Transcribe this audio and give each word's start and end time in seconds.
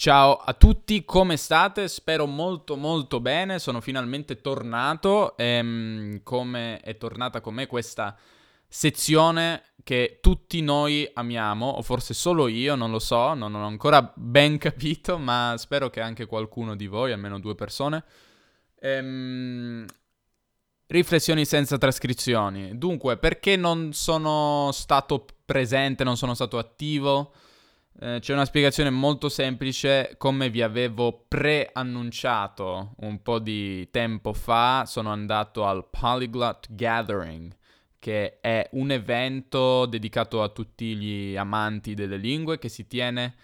Ciao 0.00 0.36
a 0.36 0.54
tutti, 0.54 1.04
come 1.04 1.36
state? 1.36 1.88
Spero 1.88 2.24
molto 2.24 2.76
molto 2.76 3.18
bene, 3.18 3.58
sono 3.58 3.80
finalmente 3.80 4.40
tornato, 4.40 5.36
ehm, 5.36 6.22
come 6.22 6.78
è 6.78 6.96
tornata 6.96 7.40
con 7.40 7.54
me 7.54 7.66
questa 7.66 8.16
sezione 8.68 9.60
che 9.82 10.20
tutti 10.22 10.60
noi 10.60 11.10
amiamo, 11.12 11.66
o 11.66 11.82
forse 11.82 12.14
solo 12.14 12.46
io, 12.46 12.76
non 12.76 12.92
lo 12.92 13.00
so, 13.00 13.34
non 13.34 13.56
ho 13.56 13.66
ancora 13.66 14.12
ben 14.14 14.56
capito, 14.58 15.18
ma 15.18 15.56
spero 15.58 15.90
che 15.90 16.00
anche 16.00 16.26
qualcuno 16.26 16.76
di 16.76 16.86
voi, 16.86 17.10
almeno 17.10 17.40
due 17.40 17.56
persone, 17.56 18.04
ehm, 18.78 19.84
riflessioni 20.86 21.44
senza 21.44 21.76
trascrizioni. 21.76 22.78
Dunque, 22.78 23.16
perché 23.16 23.56
non 23.56 23.92
sono 23.92 24.70
stato 24.72 25.26
presente, 25.44 26.04
non 26.04 26.16
sono 26.16 26.34
stato 26.34 26.56
attivo? 26.56 27.32
Eh, 28.00 28.18
c'è 28.20 28.32
una 28.32 28.44
spiegazione 28.44 28.90
molto 28.90 29.28
semplice, 29.28 30.14
come 30.18 30.50
vi 30.50 30.62
avevo 30.62 31.24
preannunciato 31.26 32.94
un 32.98 33.20
po' 33.22 33.40
di 33.40 33.90
tempo 33.90 34.32
fa, 34.32 34.84
sono 34.86 35.10
andato 35.10 35.66
al 35.66 35.84
Polyglot 35.90 36.68
Gathering, 36.70 37.52
che 37.98 38.38
è 38.38 38.68
un 38.74 38.92
evento 38.92 39.86
dedicato 39.86 40.44
a 40.44 40.48
tutti 40.48 40.94
gli 40.94 41.36
amanti 41.36 41.94
delle 41.94 42.18
lingue 42.18 42.60
che 42.60 42.68
si 42.68 42.86
tiene, 42.86 43.34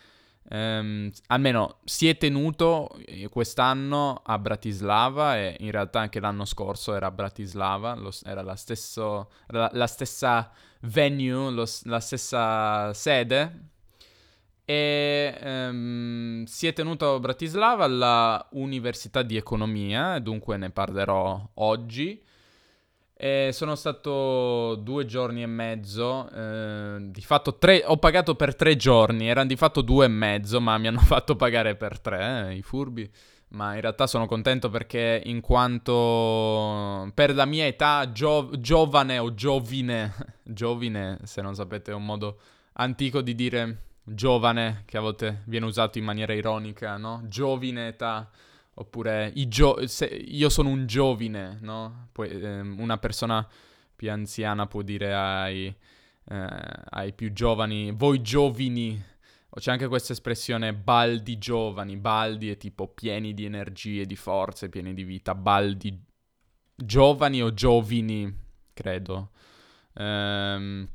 ehm, 0.49 1.11
almeno 1.27 1.79
si 1.85 2.09
è 2.09 2.17
tenuto 2.17 2.91
eh, 3.07 3.29
quest'anno 3.29 4.23
a 4.25 4.39
Bratislava 4.39 5.37
e 5.37 5.57
in 5.59 5.73
realtà 5.73 5.99
anche 5.99 6.21
l'anno 6.21 6.45
scorso 6.45 6.95
era 6.95 7.07
a 7.07 7.11
Bratislava, 7.11 7.97
lo, 7.97 8.13
era, 8.25 8.43
la, 8.43 8.55
stesso, 8.55 9.31
la, 9.49 9.69
la, 9.73 9.87
stessa 9.89 10.53
venue, 10.83 11.51
lo, 11.51 11.67
la 11.87 11.99
stessa 11.99 12.95
sede 12.95 13.73
e 14.65 15.39
um, 15.43 16.45
si 16.45 16.67
è 16.67 16.73
tenuto 16.73 17.15
a 17.15 17.21
Bratislava 17.21 17.85
alla 17.85 18.49
Università 18.53 19.23
di 19.23 19.37
Economia, 19.37 20.19
dunque 20.19 20.57
ne 20.57 20.71
parlerò 20.71 21.51
oggi. 21.55 22.23
E 23.17 23.51
sono 23.53 23.75
stato 23.75 24.75
due 24.77 25.05
giorni 25.07 25.43
e 25.43 25.47
mezzo, 25.47 26.29
eh, 26.31 26.97
di 27.01 27.21
fatto 27.21 27.59
tre, 27.59 27.83
ho 27.87 27.97
pagato 27.97 28.35
per 28.35 28.57
tre 28.57 28.75
giorni, 28.77 29.29
erano 29.29 29.47
di 29.47 29.57
fatto 29.57 29.83
due 29.83 30.07
e 30.07 30.09
mezzo, 30.09 30.61
ma 30.61 30.77
mi 30.79 30.89
hanno 30.89 31.01
fatto 31.05 31.37
pagare 31.37 31.77
per 31.77 32.01
tre, 32.01 32.49
eh, 32.49 32.57
i 32.57 32.63
furbi. 32.63 33.09
Ma 33.49 33.75
in 33.75 33.83
realtà 33.83 34.07
sono 34.09 34.27
contento 34.27 34.69
perché 34.69 35.23
in 35.27 35.41
quanto 35.41 37.09
per 37.15 37.35
la 37.35 37.45
mia 37.45 37.67
età 37.67 38.11
gio- 38.11 38.51
giovane 38.59 39.19
o 39.19 39.33
giovine, 39.35 40.13
giovine 40.43 41.19
se 41.23 41.41
non 41.41 41.55
sapete 41.55 41.93
è 41.93 41.95
un 41.95 42.05
modo 42.05 42.41
antico 42.73 43.21
di 43.21 43.35
dire 43.37 43.79
giovane, 44.05 44.83
che 44.85 44.99
a 44.99 45.01
volte 45.01 45.43
viene 45.47 45.67
usato 45.67 45.99
in 45.99 46.05
maniera 46.05 46.35
ironica, 46.35 46.97
no? 46.97 47.23
Giovine 47.27 47.89
età, 47.89 48.31
oppure 48.75 49.33
gio- 49.49 49.79
io 50.27 50.49
sono 50.49 50.69
un 50.69 50.87
giovine, 50.87 51.59
no? 51.61 52.09
Poi 52.13 52.29
eh, 52.29 52.61
una 52.61 52.99
persona 52.99 53.47
più 53.97 54.11
anziana 54.11 54.67
può 54.67 54.83
dire 54.83 55.15
ai, 55.15 55.67
eh, 56.29 56.47
ai 56.91 57.13
più 57.13 57.33
giovani, 57.33 57.93
voi 57.93 58.21
giovani, 58.21 59.03
c'è 59.51 59.71
anche 59.71 59.89
questa 59.89 60.13
espressione 60.13 60.75
baldi 60.75 61.39
giovani, 61.39 61.97
baldi 61.97 62.51
è 62.51 62.57
tipo 62.57 62.89
pieni 62.89 63.35
di 63.35 63.45
energie, 63.45 64.05
di 64.05 64.17
forze, 64.17 64.69
pieni 64.69 64.95
di 64.95 65.05
vita, 65.05 65.35
baldi 65.35 66.03
giovani 66.75 67.43
o 67.43 67.55
giovini, 67.55 68.37
credo. 68.73 69.31
Ehm, 69.95 70.89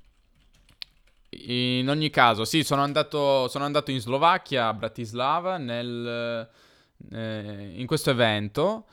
in 1.30 1.88
ogni 1.90 2.10
caso, 2.10 2.46
sì, 2.46 2.64
sono 2.64 2.82
andato, 2.82 3.48
sono 3.48 3.66
andato 3.66 3.92
in 3.92 4.00
Slovacchia, 4.00 4.68
a 4.68 4.74
Bratislava, 4.74 5.58
nel, 5.58 6.50
eh, 7.12 7.74
in 7.76 7.86
questo 7.86 8.10
evento 8.10 8.88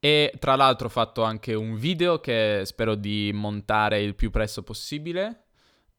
e 0.00 0.32
tra 0.38 0.54
l'altro 0.54 0.86
ho 0.86 0.90
fatto 0.90 1.22
anche 1.22 1.54
un 1.54 1.76
video 1.76 2.20
che 2.20 2.62
spero 2.64 2.94
di 2.94 3.30
montare 3.34 4.00
il 4.00 4.14
più 4.14 4.30
presto 4.30 4.62
possibile. 4.62 5.44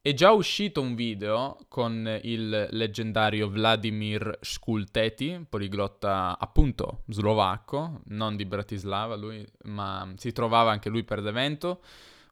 È 0.02 0.14
già 0.14 0.30
uscito 0.32 0.80
un 0.80 0.94
video 0.94 1.58
con 1.68 2.18
il 2.22 2.68
leggendario 2.70 3.50
Vladimir 3.50 4.38
Skulteti, 4.40 5.44
poliglotta 5.46 6.38
appunto 6.38 7.02
slovacco, 7.08 8.00
non 8.06 8.36
di 8.36 8.46
Bratislava 8.46 9.14
lui, 9.16 9.46
ma 9.64 10.10
si 10.16 10.32
trovava 10.32 10.70
anche 10.70 10.88
lui 10.88 11.04
per 11.04 11.20
l'evento 11.20 11.82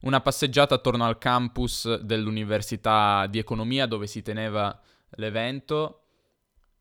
una 0.02 0.20
passeggiata 0.20 0.76
attorno 0.76 1.04
al 1.04 1.18
campus 1.18 1.96
dell'Università 1.98 3.26
di 3.26 3.38
Economia 3.38 3.86
dove 3.86 4.06
si 4.06 4.22
teneva 4.22 4.78
l'evento 5.10 6.02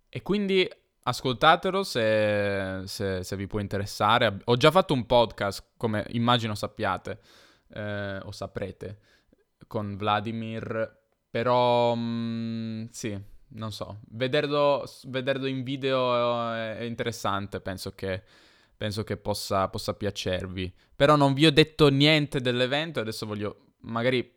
e 0.10 0.22
quindi 0.22 0.70
ascoltatelo 1.04 1.84
se, 1.84 2.82
se, 2.86 3.24
se 3.24 3.36
vi 3.36 3.48
può 3.48 3.60
interessare. 3.60 4.40
Ho 4.46 4.58
già 4.58 4.72
fatto 4.72 4.94
un 4.94 5.06
podcast, 5.06 5.72
come 5.78 6.06
immagino 6.10 6.54
sappiate 6.54 7.20
eh, 7.74 8.20
o 8.24 8.32
saprete, 8.32 9.00
con 9.68 9.96
Vladimir, 9.96 10.96
però 11.30 11.96
mh, 11.96 12.00
mm, 12.02 12.86
sì, 12.92 13.20
non 13.50 13.72
so, 13.72 14.00
vederlo, 14.10 14.84
vederlo 15.06 15.48
in 15.48 15.64
video 15.64 16.52
è 16.52 16.82
interessante, 16.82 17.62
penso 17.62 17.96
che 17.96 18.24
penso 18.78 19.04
che 19.04 19.18
possa, 19.18 19.68
possa 19.68 19.94
piacervi. 19.94 20.74
Però 20.96 21.16
non 21.16 21.34
vi 21.34 21.46
ho 21.46 21.52
detto 21.52 21.90
niente 21.90 22.40
dell'evento, 22.40 23.00
adesso 23.00 23.26
voglio 23.26 23.74
magari 23.82 24.36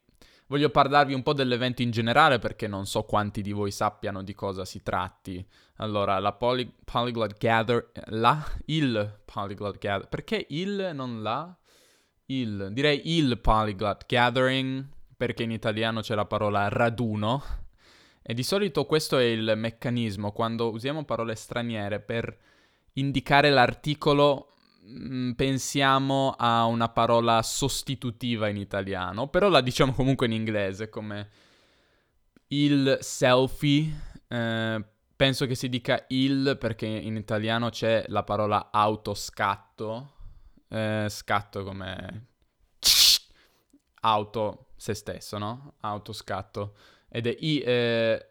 voglio 0.50 0.68
parlarvi 0.68 1.14
un 1.14 1.22
po' 1.22 1.32
dell'evento 1.32 1.80
in 1.80 1.90
generale 1.90 2.38
perché 2.40 2.66
non 2.66 2.84
so 2.84 3.04
quanti 3.04 3.40
di 3.40 3.52
voi 3.52 3.70
sappiano 3.70 4.22
di 4.22 4.34
cosa 4.34 4.64
si 4.64 4.82
tratti. 4.82 5.46
Allora, 5.76 6.18
la 6.18 6.32
Poly- 6.32 6.72
Polyglot 6.84 7.38
Gather, 7.38 7.92
la, 8.06 8.44
il 8.66 9.20
Polyglot 9.24 9.78
Gather, 9.78 10.08
perché 10.08 10.46
il, 10.50 10.90
non 10.92 11.22
la? 11.22 11.56
Il, 12.26 12.68
direi 12.72 13.16
il 13.16 13.38
Polyglot 13.38 14.04
Gathering, 14.06 14.86
perché 15.16 15.44
in 15.44 15.52
italiano 15.52 16.00
c'è 16.00 16.14
la 16.14 16.26
parola 16.26 16.68
raduno. 16.68 17.42
E 18.22 18.34
di 18.34 18.42
solito 18.42 18.84
questo 18.86 19.18
è 19.18 19.24
il 19.24 19.54
meccanismo 19.56 20.32
quando 20.32 20.70
usiamo 20.70 21.04
parole 21.04 21.34
straniere 21.34 22.00
per 22.00 22.36
indicare 22.94 23.50
l'articolo 23.50 24.54
mm, 24.84 25.32
pensiamo 25.32 26.34
a 26.36 26.64
una 26.64 26.88
parola 26.88 27.42
sostitutiva 27.42 28.48
in 28.48 28.56
italiano, 28.56 29.28
però 29.28 29.48
la 29.48 29.60
diciamo 29.60 29.92
comunque 29.92 30.26
in 30.26 30.32
inglese 30.32 30.88
come 30.88 31.28
il 32.48 32.98
selfie. 33.00 34.08
Eh, 34.28 34.84
penso 35.16 35.46
che 35.46 35.54
si 35.54 35.68
dica 35.68 36.04
il 36.08 36.56
perché 36.58 36.86
in 36.86 37.16
italiano 37.16 37.68
c'è 37.70 38.04
la 38.08 38.22
parola 38.22 38.70
autoscatto. 38.70 40.12
Eh, 40.68 41.06
scatto 41.08 41.64
come 41.64 42.26
auto 44.00 44.68
se 44.76 44.94
stesso, 44.94 45.38
no? 45.38 45.74
Autoscatto. 45.80 46.74
Ed 47.08 47.26
è 47.26 47.36
i, 47.38 47.58
eh, 47.58 48.29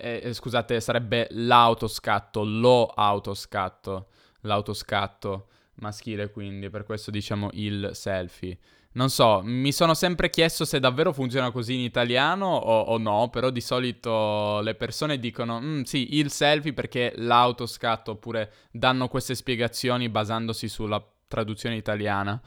eh, 0.00 0.20
eh, 0.22 0.32
scusate, 0.32 0.80
sarebbe 0.80 1.26
l'autoscatto, 1.30 2.44
lo 2.44 2.86
autoscatto, 2.86 4.08
l'autoscatto 4.42 5.48
maschile 5.76 6.30
quindi, 6.30 6.70
per 6.70 6.84
questo 6.84 7.10
diciamo 7.10 7.50
il 7.52 7.90
selfie. 7.92 8.58
Non 8.92 9.10
so, 9.10 9.42
mi 9.44 9.72
sono 9.72 9.92
sempre 9.92 10.30
chiesto 10.30 10.64
se 10.64 10.80
davvero 10.80 11.12
funziona 11.12 11.50
così 11.50 11.74
in 11.74 11.80
italiano 11.80 12.46
o, 12.46 12.80
o 12.80 12.96
no, 12.96 13.28
però 13.28 13.50
di 13.50 13.60
solito 13.60 14.60
le 14.60 14.74
persone 14.74 15.18
dicono 15.18 15.60
mm, 15.60 15.82
sì, 15.82 16.16
il 16.16 16.30
selfie 16.30 16.72
perché 16.72 17.12
l'autoscatto 17.16 18.12
oppure 18.12 18.52
danno 18.70 19.08
queste 19.08 19.34
spiegazioni 19.34 20.08
basandosi 20.08 20.68
sulla 20.68 21.04
traduzione 21.28 21.76
italiana. 21.76 22.40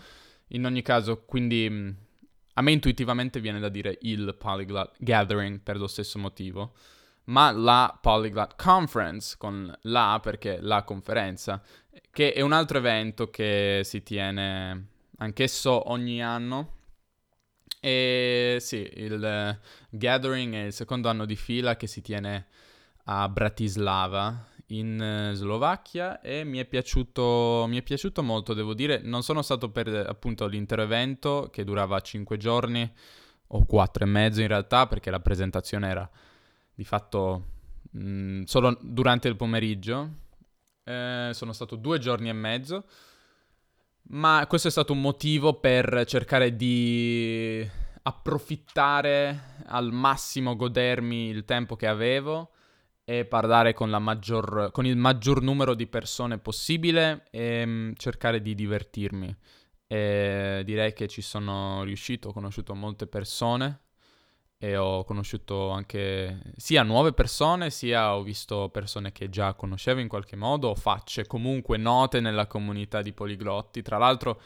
In 0.50 0.66
ogni 0.66 0.82
caso, 0.82 1.24
quindi 1.24 1.70
mm, 1.70 1.90
a 2.54 2.62
me 2.64 2.72
intuitivamente 2.72 3.40
viene 3.40 3.60
da 3.60 3.70
dire 3.70 4.00
il 4.02 4.36
polyglot 4.36 4.96
gathering 4.98 5.60
per 5.60 5.78
lo 5.78 5.86
stesso 5.86 6.18
motivo 6.18 6.74
ma 7.30 7.52
la 7.52 7.98
Polyglot 8.00 8.56
Conference, 8.56 9.36
con 9.38 9.76
la 9.84 10.20
perché 10.22 10.60
la 10.62 10.84
conferenza, 10.84 11.62
che 12.12 12.34
è 12.34 12.42
un 12.42 12.52
altro 12.52 12.80
evento 12.80 13.30
che 13.30 13.82
si 13.84 14.04
tiene 14.04 14.88
anch'esso 15.18 15.90
ogni 15.92 16.24
anno. 16.24 16.78
E 17.80 18.58
sì, 18.60 18.90
il 18.96 19.58
Gathering 19.90 20.54
è 20.54 20.66
il 20.66 20.74
secondo 20.74 21.08
anno 21.08 21.26
di 21.26 21.36
fila 21.36 21.78
che 21.78 21.88
si 21.88 22.02
tiene 22.02 22.48
a 23.06 23.30
Bratislava 23.30 24.48
in 24.68 25.32
Slovacchia 25.34 26.22
e 26.22 26.44
mi 26.44 26.58
è 26.58 26.66
piaciuto, 26.66 27.66
mi 27.68 27.78
è 27.78 27.82
piaciuto 27.82 28.22
molto, 28.22 28.54
devo 28.54 28.74
dire. 28.74 29.02
Non 29.04 29.24
sono 29.24 29.42
stato 29.42 29.70
per 29.72 29.88
appunto 29.88 30.46
l'intero 30.48 30.82
evento 30.82 31.50
che 31.52 31.64
durava 31.64 32.00
5 32.00 32.38
giorni 32.38 32.92
o 33.48 33.66
4 33.66 34.04
e 34.04 34.08
mezzo 34.08 34.42
in 34.42 34.48
realtà 34.48 34.88
perché 34.88 35.10
la 35.10 35.20
presentazione 35.20 35.90
era 35.90 36.10
di 36.80 36.86
fatto 36.86 37.44
mh, 37.92 38.02
mm, 38.02 38.42
solo 38.44 38.78
durante 38.82 39.28
il 39.28 39.36
pomeriggio. 39.36 40.28
Eh, 40.86 41.32
sono 41.34 41.52
stato 41.52 41.76
due 41.76 42.00
giorni 42.00 42.30
e 42.30 42.34
mezzo. 42.34 42.86
Ma 44.12 44.46
questo 44.48 44.70
è 44.70 44.72
stato 44.72 44.94
un 44.94 45.02
motivo 45.02 45.60
per 45.60 46.06
cercare 46.06 46.56
di 46.56 47.70
approfittare 48.04 49.58
al 49.66 49.92
massimo, 49.92 50.56
godermi 50.56 51.28
il 51.28 51.44
tempo 51.44 51.76
che 51.76 51.86
avevo 51.86 52.52
e 53.04 53.26
parlare 53.26 53.74
con, 53.74 53.90
maggior, 53.90 54.70
con 54.72 54.86
il 54.86 54.96
maggior 54.96 55.42
numero 55.42 55.76
di 55.76 55.86
persone 55.86 56.38
possibile 56.38 57.26
e 57.30 57.66
mm, 57.66 57.92
cercare 57.98 58.42
di 58.42 58.56
divertirmi. 58.56 59.36
E 59.86 60.62
direi 60.64 60.94
che 60.94 61.10
ci 61.10 61.22
sono 61.22 61.84
riuscito, 61.84 62.30
ho 62.30 62.34
conosciuto 62.34 62.74
molte 62.74 63.06
persone 63.06 63.82
e 64.62 64.76
ho 64.76 65.06
conosciuto 65.06 65.70
anche 65.70 66.42
sia 66.58 66.84
nuove 66.84 67.14
persone, 67.14 67.70
sia 67.70 68.14
ho 68.14 68.22
visto 68.24 68.68
persone 68.68 69.14
che 69.14 69.30
già 69.30 69.54
conoscevo 69.54 70.02
in 70.02 70.10
qualche 70.10 70.36
modo, 70.36 70.76
facce 70.76 71.26
comunque 71.26 71.78
note 71.78 72.20
nella 72.20 72.46
comunità 72.46 73.02
di 73.02 73.14
poliglotti. 73.14 73.82
Tra 73.82 73.98
l'altro, 73.98 74.42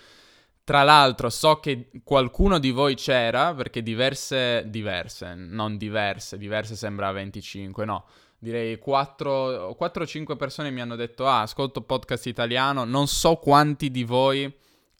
tra 0.63 0.83
l'altro 0.83 1.31
so 1.31 1.59
che 1.59 1.89
qualcuno 2.03 2.59
di 2.59 2.69
voi 2.69 2.93
c'era, 2.93 3.55
perché 3.55 3.81
diverse, 3.81 4.65
diverse, 4.67 5.33
non 5.33 5.77
diverse, 5.77 6.37
diverse 6.37 6.75
sembra 6.75 7.11
25, 7.11 7.83
no 7.83 8.05
direi 8.37 8.77
4 8.77 9.31
o 9.31 10.05
5 10.05 10.35
persone 10.35 10.69
mi 10.69 10.81
hanno 10.81 10.97
detto 10.97 11.25
ah 11.25 11.43
ascolto 11.43 11.79
podcast 11.79 12.25
italiano 12.25 12.83
non 12.83 13.07
so 13.07 13.35
quanti 13.35 13.89
di 13.89 14.03
voi 14.03 14.53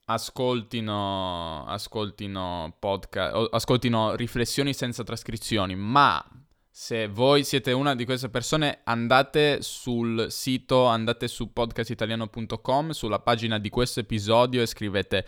ascoltino 0.06 1.66
ascoltino 1.66 2.76
podcast 2.78 3.48
ascoltino 3.52 4.16
riflessioni 4.16 4.74
senza 4.74 5.04
trascrizioni 5.04 5.76
ma 5.76 6.24
se 6.70 7.08
voi 7.08 7.44
siete 7.44 7.72
una 7.72 7.96
di 7.96 8.04
queste 8.04 8.30
persone 8.30 8.80
andate 8.84 9.62
sul 9.62 10.28
sito 10.30 10.86
andate 10.86 11.28
su 11.28 11.54
podcastitaliano.com 11.54 12.90
sulla 12.90 13.20
pagina 13.20 13.60
di 13.60 13.70
questo 13.70 14.02
episodio 14.02 14.62
e 14.62 14.66
scrivete 14.66 15.26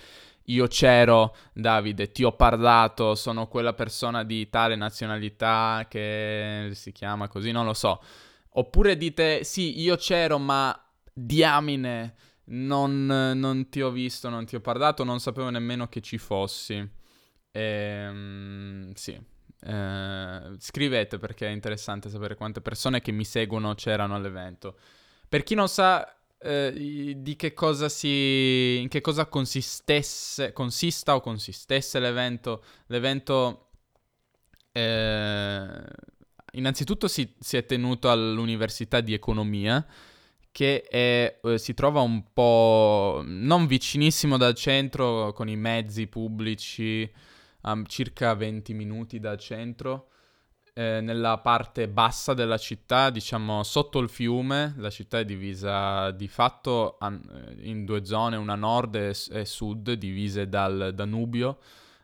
io 0.50 0.68
c'ero, 0.68 1.36
Davide, 1.54 2.12
ti 2.12 2.24
ho 2.24 2.34
parlato, 2.34 3.16
sono 3.16 3.48
quella 3.48 3.74
persona 3.74 4.24
di 4.24 4.48
tale 4.50 4.76
nazionalità 4.76 5.88
che 5.90 6.70
si 6.74 6.92
chiama 6.92 7.28
così, 7.28 7.52
non 7.52 7.66
lo 7.66 7.74
so. 7.74 8.00
Oppure 8.58 8.96
dite, 8.96 9.44
sì, 9.44 9.80
io 9.82 9.96
c'ero, 9.96 10.38
ma 10.38 10.78
diamine, 11.12 12.14
non, 12.46 13.06
non 13.06 13.70
ti 13.70 13.82
ho 13.82 13.90
visto, 13.90 14.30
non 14.30 14.46
ti 14.46 14.56
ho 14.56 14.62
parlato, 14.62 15.04
non 15.04 15.20
sapevo 15.20 15.50
nemmeno 15.50 15.88
che 15.88 16.02
ci 16.02 16.18
fossi. 16.18 16.88
Ehm, 17.52 18.94
sì. 18.94 19.20
Eh, 19.68 20.56
scrivete 20.60 21.18
perché 21.18 21.48
è 21.48 21.52
interessante 21.52 22.10
sapere 22.10 22.36
quante 22.36 22.62
persone 22.62 23.02
che 23.02 23.12
mi 23.12 23.26
seguono 23.26 23.74
c'erano 23.74 24.16
all'evento. 24.16 24.78
Per 25.28 25.44
chi 25.44 25.56
non 25.56 25.68
sa, 25.68 26.16
eh, 26.38 27.14
di 27.18 27.36
che 27.36 27.54
cosa 27.54 27.90
si... 27.90 28.80
in 28.80 28.88
che 28.90 29.02
cosa 29.02 29.26
consistesse, 29.26 30.54
consista 30.54 31.16
o 31.16 31.22
consistesse 31.22 32.00
l'evento. 32.00 32.64
L'evento... 32.88 33.70
Eh, 34.72 35.84
innanzitutto 36.52 37.08
si, 37.08 37.34
si, 37.40 37.58
è 37.58 37.66
tenuto 37.66 38.12
all'Università 38.12 39.00
di 39.02 39.14
Economia, 39.14 39.86
che 40.56 40.84
è, 40.84 41.38
eh, 41.44 41.58
si 41.58 41.74
trova 41.74 42.00
un 42.00 42.32
po' 42.32 43.22
non 43.26 43.68
vicinissimo 43.68 44.38
dal 44.38 44.54
centro, 44.54 45.34
con 45.34 45.50
i 45.50 45.58
mezzi 45.58 46.08
pubblici, 46.08 47.12
a 47.64 47.82
circa 47.86 48.34
20 48.34 48.74
minuti 48.74 49.20
dal 49.20 49.38
centro 49.38 50.12
eh, 50.72 51.02
nella 51.02 51.40
parte 51.40 51.90
bassa 51.90 52.34
della 52.34 52.58
città, 52.58 53.10
diciamo 53.10 53.64
sotto 53.64 54.00
il 54.00 54.08
fiume. 54.08 54.76
La 54.78 54.90
città 54.90 55.20
è 55.20 55.26
divisa 55.26 56.12
di 56.12 56.30
fatto 56.30 57.00
in 57.58 57.84
due 57.84 58.06
zone, 58.06 58.38
una 58.38 58.56
nord 58.56 58.96
e, 58.96 59.46
sud, 59.46 59.92
divise 59.92 60.48
dal 60.48 60.94
Danubio. 60.96 61.60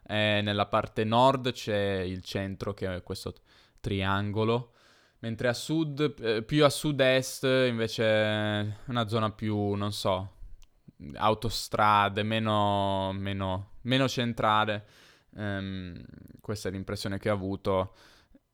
E 0.06 0.42
nella 0.44 0.65
parte 0.65 1.06
nord 1.06 1.54
c'è 1.54 2.00
il 2.00 2.21
centro, 2.21 2.74
che 2.74 2.95
è 2.95 3.01
questo 3.01 3.33
triangolo, 3.80 4.70
mentre 5.21 5.47
a 5.47 5.53
sud, 5.53 6.15
eh, 6.19 6.44
più 6.44 6.63
a 6.63 6.69
sud-est 6.69 7.44
invece 7.68 8.77
una 8.85 9.07
zona 9.07 9.31
più, 9.31 9.73
non 9.73 9.91
so, 9.91 10.33
autostrade, 11.15 12.23
meno, 12.23 13.12
meno, 13.13 13.71
meno 13.81 14.07
centrale. 14.07 14.85
Um, 15.33 16.00
questa 16.41 16.68
è 16.69 16.71
l'impressione 16.71 17.18
che 17.18 17.29
ho 17.29 17.33
avuto 17.33 17.94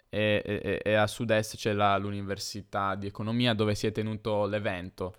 e, 0.10 0.42
e, 0.46 0.82
e 0.84 0.94
a 0.94 1.08
sud-est 1.08 1.56
c'è 1.56 1.74
la, 1.74 1.98
l'Università 1.98 2.96
di 2.96 3.08
Economia 3.08 3.54
dove 3.54 3.76
si 3.76 3.88
è 3.88 3.92
tenuto 3.92 4.46
l'evento. 4.46 5.16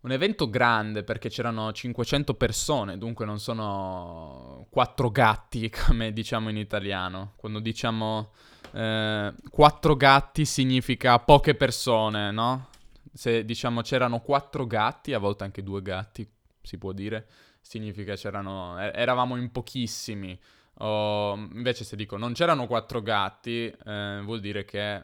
Un 0.00 0.12
evento 0.12 0.48
grande 0.48 1.02
perché 1.02 1.28
c'erano 1.28 1.72
500 1.72 2.34
persone, 2.34 2.96
dunque 2.96 3.24
non 3.24 3.40
sono 3.40 4.66
quattro 4.70 5.10
gatti 5.10 5.68
come 5.86 6.12
diciamo 6.12 6.48
in 6.48 6.56
italiano. 6.56 7.32
Quando 7.36 7.58
diciamo 7.58 8.32
eh, 8.72 9.34
quattro 9.50 9.96
gatti 9.96 10.44
significa 10.44 11.18
poche 11.18 11.54
persone, 11.54 12.30
no? 12.30 12.68
Se 13.12 13.44
diciamo 13.44 13.80
c'erano 13.80 14.20
quattro 14.20 14.66
gatti, 14.66 15.12
a 15.12 15.18
volte 15.18 15.44
anche 15.44 15.62
due 15.62 15.82
gatti, 15.82 16.28
si 16.62 16.78
può 16.78 16.92
dire, 16.92 17.26
significa 17.60 18.14
c'erano, 18.14 18.78
eravamo 18.78 19.36
in 19.36 19.50
pochissimi. 19.50 20.38
O, 20.80 21.34
invece 21.34 21.84
se 21.84 21.96
dico 21.96 22.18
non 22.18 22.34
c'erano 22.34 22.66
quattro 22.66 23.00
gatti, 23.00 23.66
eh, 23.66 24.20
vuol 24.22 24.40
dire 24.40 24.64
che 24.64 25.02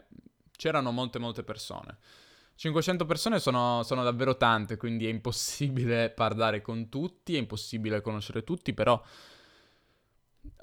c'erano 0.56 0.90
molte 0.90 1.18
molte 1.18 1.42
persone. 1.42 1.98
500 2.54 3.06
persone 3.06 3.40
sono, 3.40 3.82
sono, 3.82 4.04
davvero 4.04 4.36
tante, 4.36 4.76
quindi 4.76 5.06
è 5.06 5.10
impossibile 5.10 6.10
parlare 6.14 6.60
con 6.60 6.88
tutti, 6.88 7.34
è 7.34 7.38
impossibile 7.38 8.00
conoscere 8.00 8.44
tutti, 8.44 8.72
però 8.72 9.02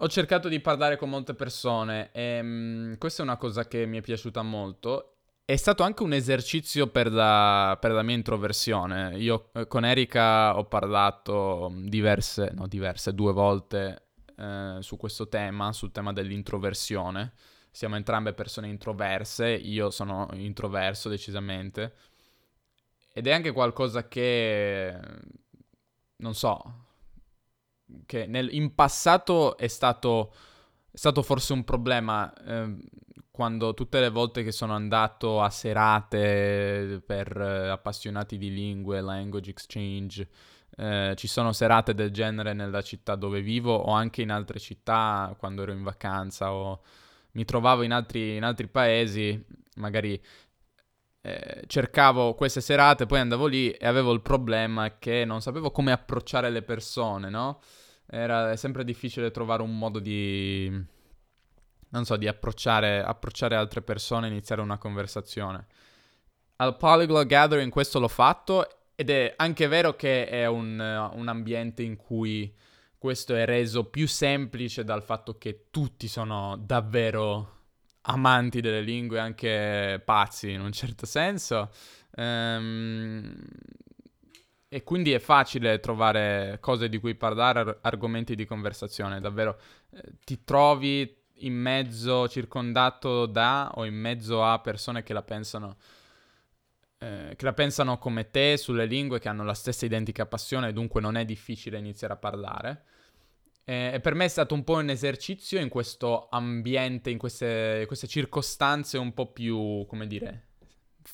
ho 0.01 0.07
cercato 0.07 0.47
di 0.47 0.59
parlare 0.59 0.97
con 0.97 1.09
molte 1.09 1.33
persone 1.33 2.11
e 2.11 2.39
um, 2.39 2.97
questa 2.97 3.21
è 3.21 3.25
una 3.25 3.37
cosa 3.37 3.67
che 3.67 3.85
mi 3.85 3.97
è 3.97 4.01
piaciuta 4.01 4.41
molto. 4.41 5.15
È 5.43 5.55
stato 5.55 5.83
anche 5.83 6.03
un 6.03 6.13
esercizio 6.13 6.87
per 6.87 7.11
la, 7.11 7.77
per 7.81 7.91
la 7.91 8.03
mia 8.03 8.15
introversione. 8.15 9.17
Io 9.17 9.49
eh, 9.53 9.67
con 9.67 9.83
Erika 9.83 10.57
ho 10.57 10.65
parlato 10.65 11.73
diverse, 11.75 12.51
no 12.53 12.67
diverse, 12.67 13.15
due 13.15 13.33
volte 13.33 14.09
eh, 14.37 14.77
su 14.79 14.95
questo 14.97 15.27
tema, 15.27 15.73
sul 15.73 15.91
tema 15.91 16.13
dell'introversione. 16.13 17.33
Siamo 17.71 17.95
entrambe 17.95 18.33
persone 18.33 18.67
introverse, 18.67 19.49
io 19.49 19.89
sono 19.89 20.27
introverso 20.33 21.09
decisamente. 21.09 21.93
Ed 23.11 23.25
è 23.27 23.31
anche 23.31 23.51
qualcosa 23.51 24.07
che, 24.07 24.97
non 26.17 26.35
so, 26.35 26.88
che 28.05 28.25
nel, 28.25 28.53
in 28.53 28.73
passato 28.75 29.57
è 29.57 29.67
stato, 29.67 30.33
è 30.91 30.97
stato, 30.97 31.21
forse 31.21 31.53
un 31.53 31.63
problema 31.63 32.31
eh, 32.33 32.75
quando 33.31 33.73
tutte 33.73 33.99
le 33.99 34.09
volte 34.09 34.43
che 34.43 34.51
sono 34.51 34.73
andato 34.73 35.41
a 35.41 35.49
serate 35.49 37.01
per 37.05 37.35
eh, 37.39 37.69
appassionati 37.69 38.37
di 38.37 38.53
lingue, 38.53 39.01
language 39.01 39.51
exchange, 39.51 40.27
eh, 40.77 41.13
ci 41.15 41.27
sono 41.27 41.51
serate 41.51 41.93
del 41.93 42.11
genere 42.11 42.53
nella 42.53 42.81
città 42.81 43.15
dove 43.15 43.41
vivo 43.41 43.73
o 43.73 43.91
anche 43.91 44.21
in 44.21 44.31
altre 44.31 44.59
città 44.59 45.35
quando 45.37 45.63
ero 45.63 45.71
in 45.71 45.83
vacanza 45.83 46.53
o 46.53 46.81
mi 47.31 47.45
trovavo 47.45 47.83
in 47.83 47.91
altri, 47.91 48.35
in 48.35 48.43
altri 48.43 48.67
paesi, 48.67 49.43
magari 49.75 50.21
eh, 51.21 51.63
cercavo 51.67 52.33
queste 52.33 52.61
serate, 52.61 53.05
poi 53.05 53.19
andavo 53.19 53.45
lì 53.45 53.71
e 53.71 53.85
avevo 53.85 54.11
il 54.13 54.21
problema 54.21 54.97
che 54.97 55.25
non 55.25 55.41
sapevo 55.41 55.71
come 55.71 55.91
approcciare 55.91 56.49
le 56.49 56.61
persone, 56.61 57.29
no? 57.29 57.59
Era 58.09 58.55
sempre 58.55 58.83
difficile 58.83 59.31
trovare 59.31 59.61
un 59.61 59.77
modo 59.77 59.99
di, 59.99 60.67
non 61.89 62.05
so, 62.05 62.17
di 62.17 62.27
approcciare, 62.27 63.03
approcciare 63.03 63.55
altre 63.55 63.81
persone 63.81 64.27
e 64.27 64.31
iniziare 64.31 64.61
una 64.61 64.77
conversazione. 64.77 65.67
Al 66.57 66.75
Polyglot 66.75 67.25
Gathering 67.25 67.71
questo 67.71 67.99
l'ho 67.99 68.07
fatto 68.07 68.67
ed 68.95 69.09
è 69.09 69.33
anche 69.37 69.67
vero 69.67 69.95
che 69.95 70.27
è 70.27 70.45
un, 70.45 70.79
un, 71.13 71.27
ambiente 71.29 71.83
in 71.83 71.95
cui 71.95 72.53
questo 72.97 73.33
è 73.33 73.45
reso 73.45 73.85
più 73.85 74.07
semplice 74.07 74.83
dal 74.83 75.03
fatto 75.03 75.37
che 75.37 75.67
tutti 75.69 76.09
sono 76.09 76.57
davvero 76.57 77.59
amanti 78.01 78.59
delle 78.59 78.81
lingue, 78.81 79.19
anche 79.19 80.01
pazzi 80.03 80.51
in 80.51 80.59
un 80.59 80.73
certo 80.73 81.05
senso. 81.05 81.69
Ehm, 82.15 83.33
e 84.69 84.83
quindi 84.83 85.11
è 85.11 85.19
facile 85.19 85.79
trovare 85.79 86.59
cose 86.61 86.87
di 86.87 86.99
cui 86.99 87.15
parlare, 87.15 87.59
ar- 87.59 87.77
argomenti 87.81 88.35
di 88.35 88.45
conversazione. 88.45 89.19
Davvero 89.19 89.59
eh, 89.89 90.01
ti 90.23 90.43
trovi 90.43 91.17
in 91.41 91.53
mezzo, 91.53 92.27
circondato 92.29 93.25
da 93.25 93.71
o 93.75 93.85
in 93.85 93.95
mezzo 93.95 94.43
a 94.43 94.59
persone 94.59 95.03
che 95.03 95.13
la 95.13 95.23
pensano 95.23 95.77
eh, 97.01 97.33
che 97.37 97.45
la 97.45 97.53
pensano 97.53 97.97
come 97.97 98.29
te 98.29 98.57
sulle 98.57 98.85
lingue, 98.85 99.19
che 99.19 99.29
hanno 99.29 99.45
la 99.45 99.53
stessa 99.53 99.85
identica 99.85 100.25
passione, 100.25 100.73
dunque 100.73 100.99
non 100.99 101.15
è 101.15 101.23
difficile 101.25 101.77
iniziare 101.77 102.13
a 102.13 102.17
parlare. 102.17 102.83
E 103.63 103.99
per 104.01 104.15
me 104.15 104.25
è 104.25 104.27
stato 104.27 104.55
un 104.55 104.63
po' 104.63 104.77
un 104.77 104.89
esercizio 104.89 105.59
in 105.59 105.69
questo 105.69 106.27
ambiente, 106.29 107.11
in 107.11 107.19
queste, 107.19 107.83
queste 107.85 108.07
circostanze 108.07 108.97
un 108.97 109.13
po' 109.13 109.31
più, 109.31 109.85
come 109.87 110.07
dire, 110.07 110.48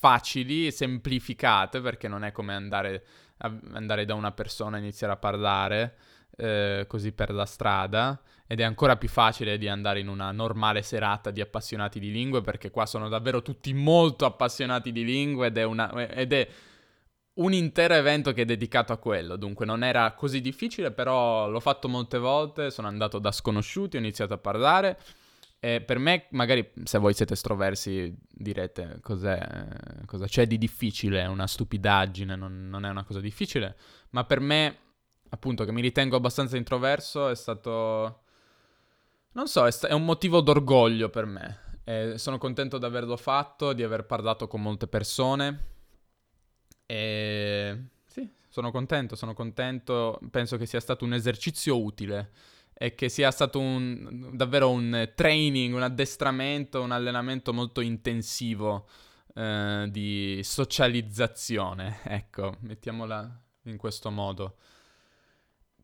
facili, 0.06 0.70
semplificate, 0.70 1.80
perché 1.80 2.08
non 2.08 2.24
è 2.24 2.32
come 2.32 2.54
andare, 2.54 3.04
a, 3.38 3.52
andare 3.72 4.04
da 4.04 4.14
una 4.14 4.32
persona 4.32 4.76
e 4.76 4.80
iniziare 4.80 5.12
a 5.12 5.16
parlare. 5.16 5.96
eh, 6.36 6.84
così 6.86 7.12
per 7.12 7.32
la 7.32 7.46
strada 7.46 8.20
ed 8.46 8.60
è 8.60 8.62
ancora 8.62 8.96
più 8.96 9.08
facile 9.08 9.58
di 9.58 9.68
andare 9.68 10.00
in 10.00 10.08
una 10.08 10.30
normale 10.32 10.82
serata 10.82 11.30
di 11.30 11.40
appassionati 11.40 11.98
di 11.98 12.12
lingue 12.12 12.42
perché 12.42 12.70
qua 12.70 12.86
sono 12.86 13.08
davvero 13.08 13.42
tutti 13.42 13.72
molto 13.72 14.26
appassionati 14.26 14.92
di 14.92 15.02
lingue 15.02 15.46
ed 15.46 15.56
è, 15.56 15.64
una, 15.64 15.90
ed 16.08 16.32
è 16.32 16.48
un 17.34 17.52
intero 17.52 17.94
evento 17.94 18.32
che 18.32 18.42
è 18.42 18.44
dedicato 18.44 18.92
a 18.92 18.98
quello, 18.98 19.36
dunque 19.36 19.66
non 19.66 19.82
era 19.82 20.12
così 20.12 20.40
difficile, 20.40 20.90
però 20.90 21.48
l'ho 21.48 21.60
fatto 21.60 21.88
molte 21.88 22.18
volte, 22.18 22.70
sono 22.70 22.88
andato 22.88 23.18
da 23.18 23.32
sconosciuti, 23.32 23.96
ho 23.96 24.00
iniziato 24.00 24.34
a 24.34 24.38
parlare 24.38 24.98
e 25.66 25.80
per 25.80 25.98
me, 25.98 26.26
magari 26.30 26.70
se 26.84 26.98
voi 26.98 27.12
siete 27.12 27.32
estroversi 27.32 28.16
direte 28.28 29.00
cosa 29.00 29.36
c'è 30.26 30.46
di 30.46 30.58
difficile, 30.58 31.22
è 31.22 31.26
una 31.26 31.48
stupidaggine, 31.48 32.36
non, 32.36 32.68
non 32.68 32.84
è 32.84 32.88
una 32.88 33.02
cosa 33.02 33.18
difficile, 33.18 33.76
ma 34.10 34.22
per 34.22 34.38
me, 34.38 34.76
appunto, 35.30 35.64
che 35.64 35.72
mi 35.72 35.80
ritengo 35.80 36.14
abbastanza 36.14 36.56
introverso, 36.56 37.28
è 37.28 37.34
stato... 37.34 38.22
Non 39.32 39.48
so, 39.48 39.66
è, 39.66 39.72
sta- 39.72 39.88
è 39.88 39.92
un 39.92 40.04
motivo 40.04 40.40
d'orgoglio 40.40 41.08
per 41.08 41.26
me. 41.26 41.80
E 41.82 42.16
sono 42.16 42.38
contento 42.38 42.78
di 42.78 42.84
averlo 42.84 43.16
fatto, 43.16 43.72
di 43.72 43.82
aver 43.82 44.06
parlato 44.06 44.46
con 44.46 44.62
molte 44.62 44.86
persone 44.86 45.64
e 46.86 47.88
sì, 48.06 48.30
sono 48.48 48.70
contento, 48.70 49.16
sono 49.16 49.34
contento. 49.34 50.20
Penso 50.30 50.58
che 50.58 50.66
sia 50.66 50.78
stato 50.78 51.04
un 51.04 51.12
esercizio 51.12 51.82
utile 51.82 52.30
e 52.78 52.94
che 52.94 53.08
sia 53.08 53.30
stato 53.30 53.58
un, 53.58 54.30
davvero 54.34 54.70
un 54.70 55.12
training, 55.14 55.74
un 55.74 55.82
addestramento, 55.82 56.82
un 56.82 56.90
allenamento 56.90 57.54
molto 57.54 57.80
intensivo 57.80 58.86
eh, 59.34 59.86
di 59.90 60.40
socializzazione. 60.42 62.00
Ecco, 62.04 62.56
mettiamola 62.60 63.42
in 63.62 63.78
questo 63.78 64.10
modo. 64.10 64.56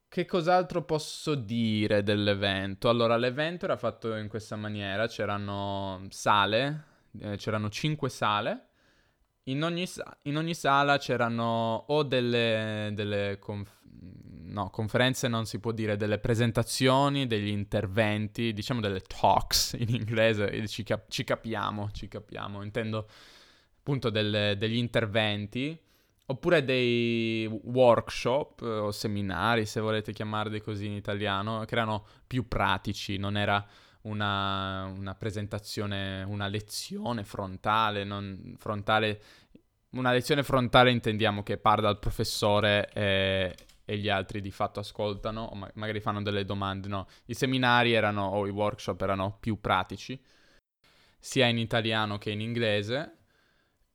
Che 0.06 0.26
cos'altro 0.26 0.84
posso 0.84 1.34
dire 1.34 2.02
dell'evento? 2.02 2.90
Allora, 2.90 3.16
l'evento 3.16 3.64
era 3.64 3.78
fatto 3.78 4.14
in 4.16 4.28
questa 4.28 4.56
maniera, 4.56 5.06
c'erano 5.06 6.04
sale, 6.10 6.84
eh, 7.20 7.36
c'erano 7.36 7.70
cinque 7.70 8.10
sale 8.10 8.71
in 9.44 9.62
ogni, 9.62 9.86
in 10.22 10.36
ogni, 10.36 10.54
sala 10.54 10.98
c'erano 10.98 11.84
o 11.88 12.02
delle, 12.02 12.90
delle 12.94 13.38
conf- 13.40 13.80
no, 13.82 14.70
conferenze, 14.70 15.28
non 15.28 15.46
si 15.46 15.58
può 15.58 15.72
dire, 15.72 15.96
delle 15.96 16.18
presentazioni, 16.18 17.26
degli 17.26 17.48
interventi, 17.48 18.52
diciamo 18.52 18.80
delle 18.80 19.00
talks 19.00 19.74
in 19.78 19.88
inglese, 19.88 20.66
ci, 20.68 20.82
cap- 20.84 21.10
ci 21.10 21.24
capiamo, 21.24 21.90
ci 21.92 22.06
capiamo, 22.08 22.62
intendo 22.62 23.08
appunto 23.78 24.10
delle, 24.10 24.56
degli 24.56 24.76
interventi, 24.76 25.76
oppure 26.26 26.64
dei 26.64 27.46
workshop 27.46 28.60
o 28.62 28.92
seminari, 28.92 29.66
se 29.66 29.80
volete 29.80 30.12
chiamarli 30.12 30.60
così 30.60 30.86
in 30.86 30.92
italiano, 30.92 31.64
che 31.64 31.74
erano 31.74 32.06
più 32.26 32.46
pratici, 32.46 33.16
non 33.16 33.36
era 33.36 33.64
una, 34.02 34.84
una 34.96 35.14
presentazione, 35.14 36.22
una 36.22 36.48
lezione 36.48 37.24
frontale, 37.24 38.04
non, 38.04 38.54
frontale, 38.58 39.20
una 39.90 40.12
lezione 40.12 40.42
frontale 40.42 40.90
intendiamo 40.90 41.42
che 41.42 41.58
parla 41.58 41.90
il 41.90 41.98
professore 41.98 42.90
e, 42.92 43.54
e 43.84 43.98
gli 43.98 44.08
altri 44.08 44.40
di 44.40 44.50
fatto 44.50 44.80
ascoltano 44.80 45.42
o 45.42 45.54
ma- 45.54 45.70
magari 45.74 46.00
fanno 46.00 46.22
delle 46.22 46.44
domande, 46.44 46.88
no. 46.88 47.06
I 47.26 47.34
seminari 47.34 47.92
erano, 47.92 48.26
o 48.26 48.46
i 48.46 48.50
workshop 48.50 49.00
erano 49.02 49.36
più 49.38 49.60
pratici, 49.60 50.20
sia 51.18 51.46
in 51.46 51.58
italiano 51.58 52.18
che 52.18 52.30
in 52.30 52.40
inglese. 52.40 53.16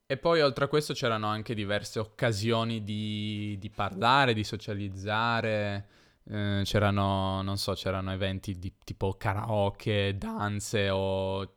E 0.10 0.16
poi 0.16 0.40
oltre 0.40 0.66
a 0.66 0.68
questo 0.70 0.94
c'erano 0.94 1.28
anche 1.28 1.54
diverse 1.54 2.00
occasioni 2.00 2.82
di, 2.82 3.58
di 3.60 3.70
parlare, 3.70 4.34
di 4.34 4.46
socializzare, 4.46 5.88
eh, 6.30 6.62
c'erano, 6.64 7.42
non 7.42 7.58
so, 7.58 7.74
c'erano 7.74 8.12
eventi 8.12 8.58
di, 8.58 8.74
tipo 8.84 9.16
karaoke, 9.18 10.18
danze 10.18 10.90
o 10.90 11.56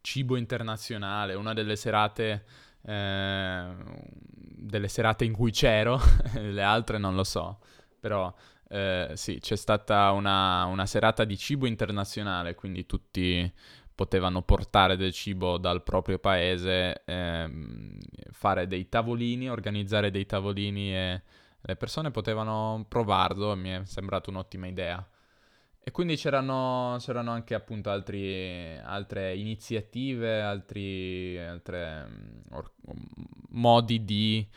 cibo 0.00 0.36
internazionale. 0.36 1.34
Una 1.34 1.52
delle 1.52 1.76
serate, 1.76 2.44
eh, 2.82 3.74
delle 4.08 4.88
serate 4.88 5.24
in 5.24 5.32
cui 5.32 5.50
c'ero, 5.50 6.00
le 6.40 6.62
altre 6.62 6.98
non 6.98 7.14
lo 7.14 7.24
so, 7.24 7.58
però 8.00 8.32
eh, 8.68 9.10
sì, 9.14 9.38
c'è 9.40 9.56
stata 9.56 10.10
una, 10.12 10.64
una 10.64 10.86
serata 10.86 11.24
di 11.24 11.36
cibo 11.36 11.66
internazionale, 11.66 12.54
quindi 12.54 12.86
tutti 12.86 13.52
potevano 13.94 14.42
portare 14.42 14.96
del 14.96 15.12
cibo 15.12 15.56
dal 15.58 15.82
proprio 15.82 16.18
paese, 16.18 17.02
ehm, 17.06 17.98
fare 18.30 18.66
dei 18.66 18.88
tavolini, 18.88 19.48
organizzare 19.48 20.10
dei 20.10 20.26
tavolini 20.26 20.94
e 20.94 21.22
le 21.66 21.74
persone 21.76 22.12
potevano 22.12 22.84
provarlo 22.88 23.52
e 23.52 23.56
mi 23.56 23.70
è 23.70 23.84
sembrato 23.84 24.30
un'ottima 24.30 24.68
idea. 24.68 25.04
E 25.80 25.90
quindi 25.90 26.16
c'erano, 26.16 26.96
c'erano 27.00 27.32
anche 27.32 27.54
appunto 27.54 27.90
altri, 27.90 28.76
altre 28.78 29.36
iniziative, 29.36 30.40
altri 30.40 31.38
altre, 31.38 32.42
or, 32.50 32.72
modi 33.50 34.04
di 34.04 34.48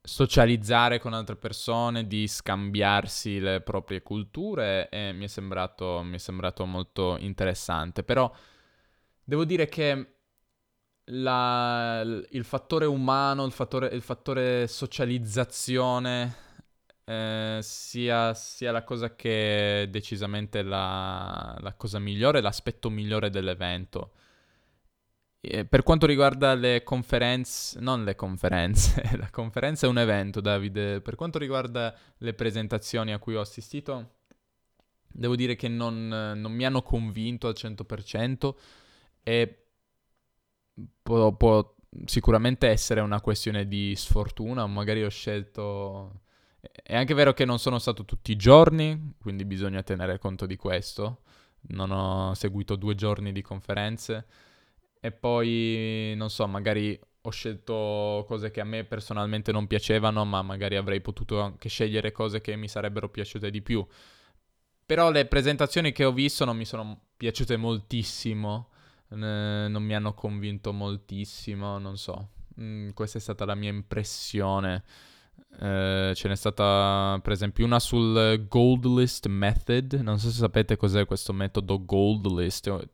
socializzare 0.00 1.00
con 1.00 1.12
altre 1.12 1.36
persone, 1.36 2.06
di 2.06 2.28
scambiarsi 2.28 3.40
le 3.40 3.60
proprie 3.60 4.02
culture 4.02 4.88
e 4.88 5.12
mi 5.12 5.24
è 5.24 5.28
sembrato, 5.28 6.02
mi 6.04 6.14
è 6.14 6.18
sembrato 6.18 6.64
molto 6.64 7.16
interessante. 7.18 8.04
Però 8.04 8.32
devo 9.22 9.44
dire 9.44 9.66
che 9.66 10.15
la, 11.06 12.02
il 12.02 12.44
fattore 12.44 12.86
umano, 12.86 13.44
il 13.44 13.52
fattore, 13.52 13.88
il 13.88 14.02
fattore 14.02 14.66
socializzazione 14.66 16.34
eh, 17.04 17.58
sia, 17.62 18.34
sia, 18.34 18.72
la 18.72 18.82
cosa 18.82 19.14
che 19.14 19.82
è 19.82 19.88
decisamente 19.88 20.62
la, 20.62 21.56
la 21.60 21.74
cosa 21.74 21.98
migliore, 21.98 22.40
l'aspetto 22.40 22.90
migliore 22.90 23.30
dell'evento. 23.30 24.12
E 25.40 25.64
per 25.64 25.84
quanto 25.84 26.06
riguarda 26.06 26.54
le 26.54 26.82
conferenze, 26.82 27.78
non 27.78 28.02
le 28.02 28.16
conferenze, 28.16 29.10
la 29.16 29.30
conferenza 29.30 29.86
è 29.86 29.88
un 29.88 29.98
evento, 29.98 30.40
Davide. 30.40 31.00
Per 31.00 31.14
quanto 31.14 31.38
riguarda 31.38 31.94
le 32.18 32.34
presentazioni 32.34 33.12
a 33.12 33.20
cui 33.20 33.36
ho 33.36 33.40
assistito, 33.40 34.14
devo 35.06 35.36
dire 35.36 35.54
che 35.54 35.68
non, 35.68 36.08
non 36.08 36.52
mi 36.52 36.64
hanno 36.66 36.82
convinto 36.82 37.46
al 37.46 37.54
100% 37.56 38.54
e 39.22 39.65
può, 41.02 41.32
può 41.32 41.74
sicuramente 42.04 42.68
essere 42.68 43.00
una 43.00 43.20
questione 43.20 43.66
di 43.66 43.94
sfortuna, 43.96 44.66
magari 44.66 45.04
ho 45.04 45.10
scelto... 45.10 46.22
È 46.82 46.96
anche 46.96 47.14
vero 47.14 47.32
che 47.32 47.44
non 47.44 47.60
sono 47.60 47.78
stato 47.78 48.04
tutti 48.04 48.32
i 48.32 48.36
giorni, 48.36 49.14
quindi 49.20 49.44
bisogna 49.44 49.82
tenere 49.82 50.18
conto 50.18 50.46
di 50.46 50.56
questo. 50.56 51.22
Non 51.68 51.90
ho 51.92 52.34
seguito 52.34 52.74
due 52.74 52.94
giorni 52.96 53.32
di 53.32 53.40
conferenze 53.40 54.26
e 55.00 55.12
poi, 55.12 56.14
non 56.16 56.28
so, 56.30 56.46
magari 56.48 56.98
ho 57.20 57.30
scelto 57.30 58.24
cose 58.26 58.50
che 58.50 58.60
a 58.60 58.64
me 58.64 58.84
personalmente 58.84 59.52
non 59.52 59.66
piacevano, 59.68 60.24
ma 60.24 60.42
magari 60.42 60.76
avrei 60.76 61.00
potuto 61.00 61.40
anche 61.40 61.68
scegliere 61.68 62.10
cose 62.10 62.40
che 62.40 62.56
mi 62.56 62.68
sarebbero 62.68 63.08
piaciute 63.08 63.50
di 63.50 63.62
più. 63.62 63.86
Però 64.84 65.10
le 65.10 65.26
presentazioni 65.26 65.92
che 65.92 66.04
ho 66.04 66.12
visto 66.12 66.44
non 66.44 66.56
mi 66.56 66.64
sono 66.64 67.10
piaciute 67.16 67.56
moltissimo 67.56 68.70
non 69.08 69.82
mi 69.82 69.94
hanno 69.94 70.14
convinto 70.14 70.72
moltissimo, 70.72 71.78
non 71.78 71.96
so. 71.96 72.30
Mm, 72.60 72.90
questa 72.90 73.18
è 73.18 73.20
stata 73.20 73.44
la 73.44 73.54
mia 73.54 73.70
impressione. 73.70 74.82
Eh, 75.58 76.12
ce 76.14 76.28
n'è 76.28 76.36
stata 76.36 77.18
per 77.22 77.32
esempio 77.32 77.64
una 77.64 77.78
sul 77.78 78.46
Gold 78.48 78.84
List 78.86 79.26
Method. 79.26 79.94
Non 79.94 80.18
so 80.18 80.30
se 80.30 80.38
sapete 80.38 80.76
cos'è 80.76 81.06
questo 81.06 81.32
metodo 81.32 81.84
Gold 81.84 82.26
List. 82.26 82.88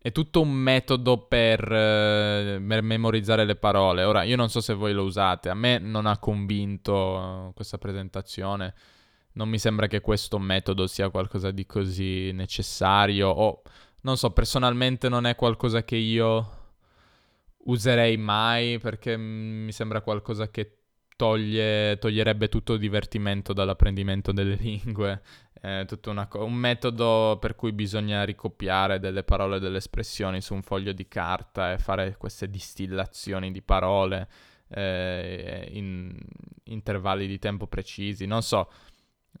È 0.00 0.12
tutto 0.12 0.40
un 0.40 0.52
metodo 0.52 1.26
per, 1.26 1.60
eh, 1.60 2.62
per 2.64 2.82
memorizzare 2.82 3.44
le 3.44 3.56
parole. 3.56 4.04
Ora, 4.04 4.22
io 4.22 4.36
non 4.36 4.48
so 4.48 4.60
se 4.60 4.74
voi 4.74 4.92
lo 4.92 5.02
usate. 5.02 5.48
A 5.48 5.54
me 5.54 5.78
non 5.78 6.06
ha 6.06 6.18
convinto 6.18 7.52
questa 7.54 7.78
presentazione. 7.78 8.74
Non 9.32 9.48
mi 9.48 9.58
sembra 9.58 9.86
che 9.88 10.00
questo 10.00 10.38
metodo 10.38 10.86
sia 10.86 11.10
qualcosa 11.10 11.50
di 11.50 11.66
così 11.66 12.30
necessario. 12.32 13.28
O 13.28 13.62
non 14.06 14.16
so, 14.16 14.30
personalmente 14.30 15.08
non 15.08 15.26
è 15.26 15.34
qualcosa 15.34 15.82
che 15.82 15.96
io 15.96 16.50
userei 17.64 18.16
mai 18.16 18.78
perché 18.78 19.16
mi 19.16 19.72
sembra 19.72 20.00
qualcosa 20.00 20.48
che 20.48 20.76
toglie, 21.16 21.98
toglierebbe 21.98 22.48
tutto 22.48 22.74
il 22.74 22.78
divertimento 22.78 23.52
dall'apprendimento 23.52 24.30
delle 24.30 24.54
lingue. 24.62 25.22
È 25.52 25.84
tutto 25.88 26.14
co- 26.28 26.44
un 26.44 26.54
metodo 26.54 27.36
per 27.40 27.56
cui 27.56 27.72
bisogna 27.72 28.22
ricopiare 28.22 29.00
delle 29.00 29.24
parole 29.24 29.56
e 29.56 29.60
delle 29.60 29.78
espressioni 29.78 30.40
su 30.40 30.54
un 30.54 30.62
foglio 30.62 30.92
di 30.92 31.08
carta 31.08 31.72
e 31.72 31.78
fare 31.78 32.16
queste 32.16 32.48
distillazioni 32.48 33.50
di 33.50 33.60
parole 33.60 34.28
eh, 34.68 35.68
in 35.72 36.16
intervalli 36.66 37.26
di 37.26 37.40
tempo 37.40 37.66
precisi. 37.66 38.24
Non 38.24 38.42
so, 38.42 38.70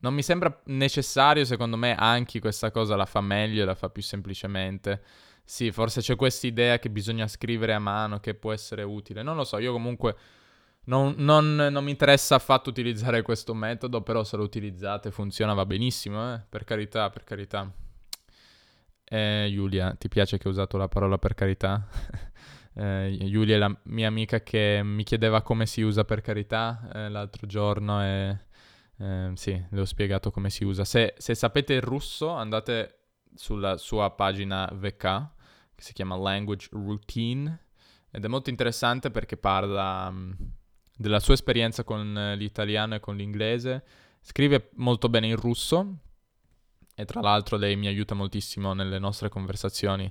non 0.00 0.14
mi 0.14 0.22
sembra 0.22 0.60
necessario, 0.66 1.44
secondo 1.44 1.76
me, 1.76 1.94
Anki 1.94 2.40
questa 2.40 2.70
cosa 2.70 2.96
la 2.96 3.06
fa 3.06 3.20
meglio 3.20 3.64
la 3.64 3.74
fa 3.74 3.88
più 3.90 4.02
semplicemente. 4.02 5.02
Sì, 5.44 5.70
forse 5.70 6.00
c'è 6.00 6.16
questa 6.16 6.46
idea 6.46 6.78
che 6.78 6.90
bisogna 6.90 7.28
scrivere 7.28 7.72
a 7.72 7.78
mano, 7.78 8.18
che 8.18 8.34
può 8.34 8.52
essere 8.52 8.82
utile. 8.82 9.22
Non 9.22 9.36
lo 9.36 9.44
so, 9.44 9.58
io 9.58 9.72
comunque 9.72 10.16
Non, 10.86 11.14
non, 11.18 11.54
non, 11.56 11.84
mi 11.84 11.90
interessa 11.90 12.36
affatto 12.36 12.70
utilizzare 12.70 13.22
questo 13.22 13.54
metodo, 13.54 14.02
però 14.02 14.24
se 14.24 14.36
lo 14.36 14.44
utilizzate 14.44 15.10
funziona, 15.10 15.54
va 15.54 15.66
benissimo, 15.66 16.34
eh? 16.34 16.40
per 16.48 16.64
carità, 16.64 17.10
per 17.10 17.24
carità. 17.24 17.72
Eh, 19.04 19.50
Giulia, 19.52 19.94
ti 19.94 20.08
piace 20.08 20.38
che 20.38 20.48
ho 20.48 20.50
usato 20.50 20.76
la 20.76 20.88
parola 20.88 21.18
per 21.18 21.34
carità? 21.34 21.86
eh, 22.74 23.18
Giulia 23.30 23.56
è 23.56 23.58
la 23.58 23.76
mia 23.84 24.08
amica 24.08 24.40
che 24.42 24.80
mi 24.82 25.04
chiedeva 25.04 25.42
come 25.42 25.66
si 25.66 25.82
usa 25.82 26.04
per 26.04 26.20
carità 26.20 26.88
eh, 26.92 27.08
l'altro 27.08 27.46
giorno 27.46 28.02
e 28.02 28.45
eh, 28.98 29.32
sì, 29.34 29.62
le 29.70 29.80
ho 29.80 29.84
spiegato 29.84 30.30
come 30.30 30.50
si 30.50 30.64
usa. 30.64 30.84
Se, 30.84 31.14
se 31.18 31.34
sapete 31.34 31.74
il 31.74 31.82
russo, 31.82 32.30
andate 32.30 33.00
sulla 33.34 33.76
sua 33.76 34.10
pagina 34.10 34.68
VK, 34.72 35.00
che 35.74 35.82
si 35.82 35.92
chiama 35.92 36.16
Language 36.16 36.68
Routine, 36.72 37.64
ed 38.10 38.24
è 38.24 38.28
molto 38.28 38.48
interessante 38.48 39.10
perché 39.10 39.36
parla 39.36 40.08
um, 40.08 40.34
della 40.96 41.20
sua 41.20 41.34
esperienza 41.34 41.84
con 41.84 42.34
l'italiano 42.36 42.94
e 42.94 43.00
con 43.00 43.16
l'inglese. 43.16 43.84
Scrive 44.22 44.70
molto 44.76 45.08
bene 45.08 45.26
in 45.26 45.36
russo 45.36 45.98
e 46.94 47.04
tra 47.04 47.20
l'altro 47.20 47.58
lei 47.58 47.76
mi 47.76 47.86
aiuta 47.86 48.14
moltissimo 48.14 48.72
nelle 48.72 48.98
nostre 48.98 49.28
conversazioni. 49.28 50.10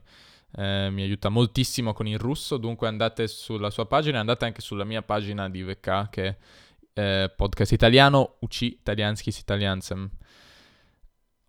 Eh, 0.58 0.90
mi 0.92 1.02
aiuta 1.02 1.30
moltissimo 1.30 1.92
con 1.94 2.08
il 2.08 2.20
russo, 2.20 2.58
dunque 2.58 2.88
andate 2.88 3.28
sulla 3.28 3.72
sua 3.72 3.88
pagina 3.88 4.18
e 4.18 4.20
andate 4.20 4.46
anche 4.46 4.62
sulla 4.62 4.84
mia 4.84 5.02
pagina 5.02 5.50
di 5.50 5.64
VK 5.64 6.10
che 6.10 6.38
eh, 6.96 7.32
podcast 7.36 7.74
italiano, 7.74 8.38
UC 8.40 8.62
Italianski 8.62 9.30
Italiansem. 9.30 10.10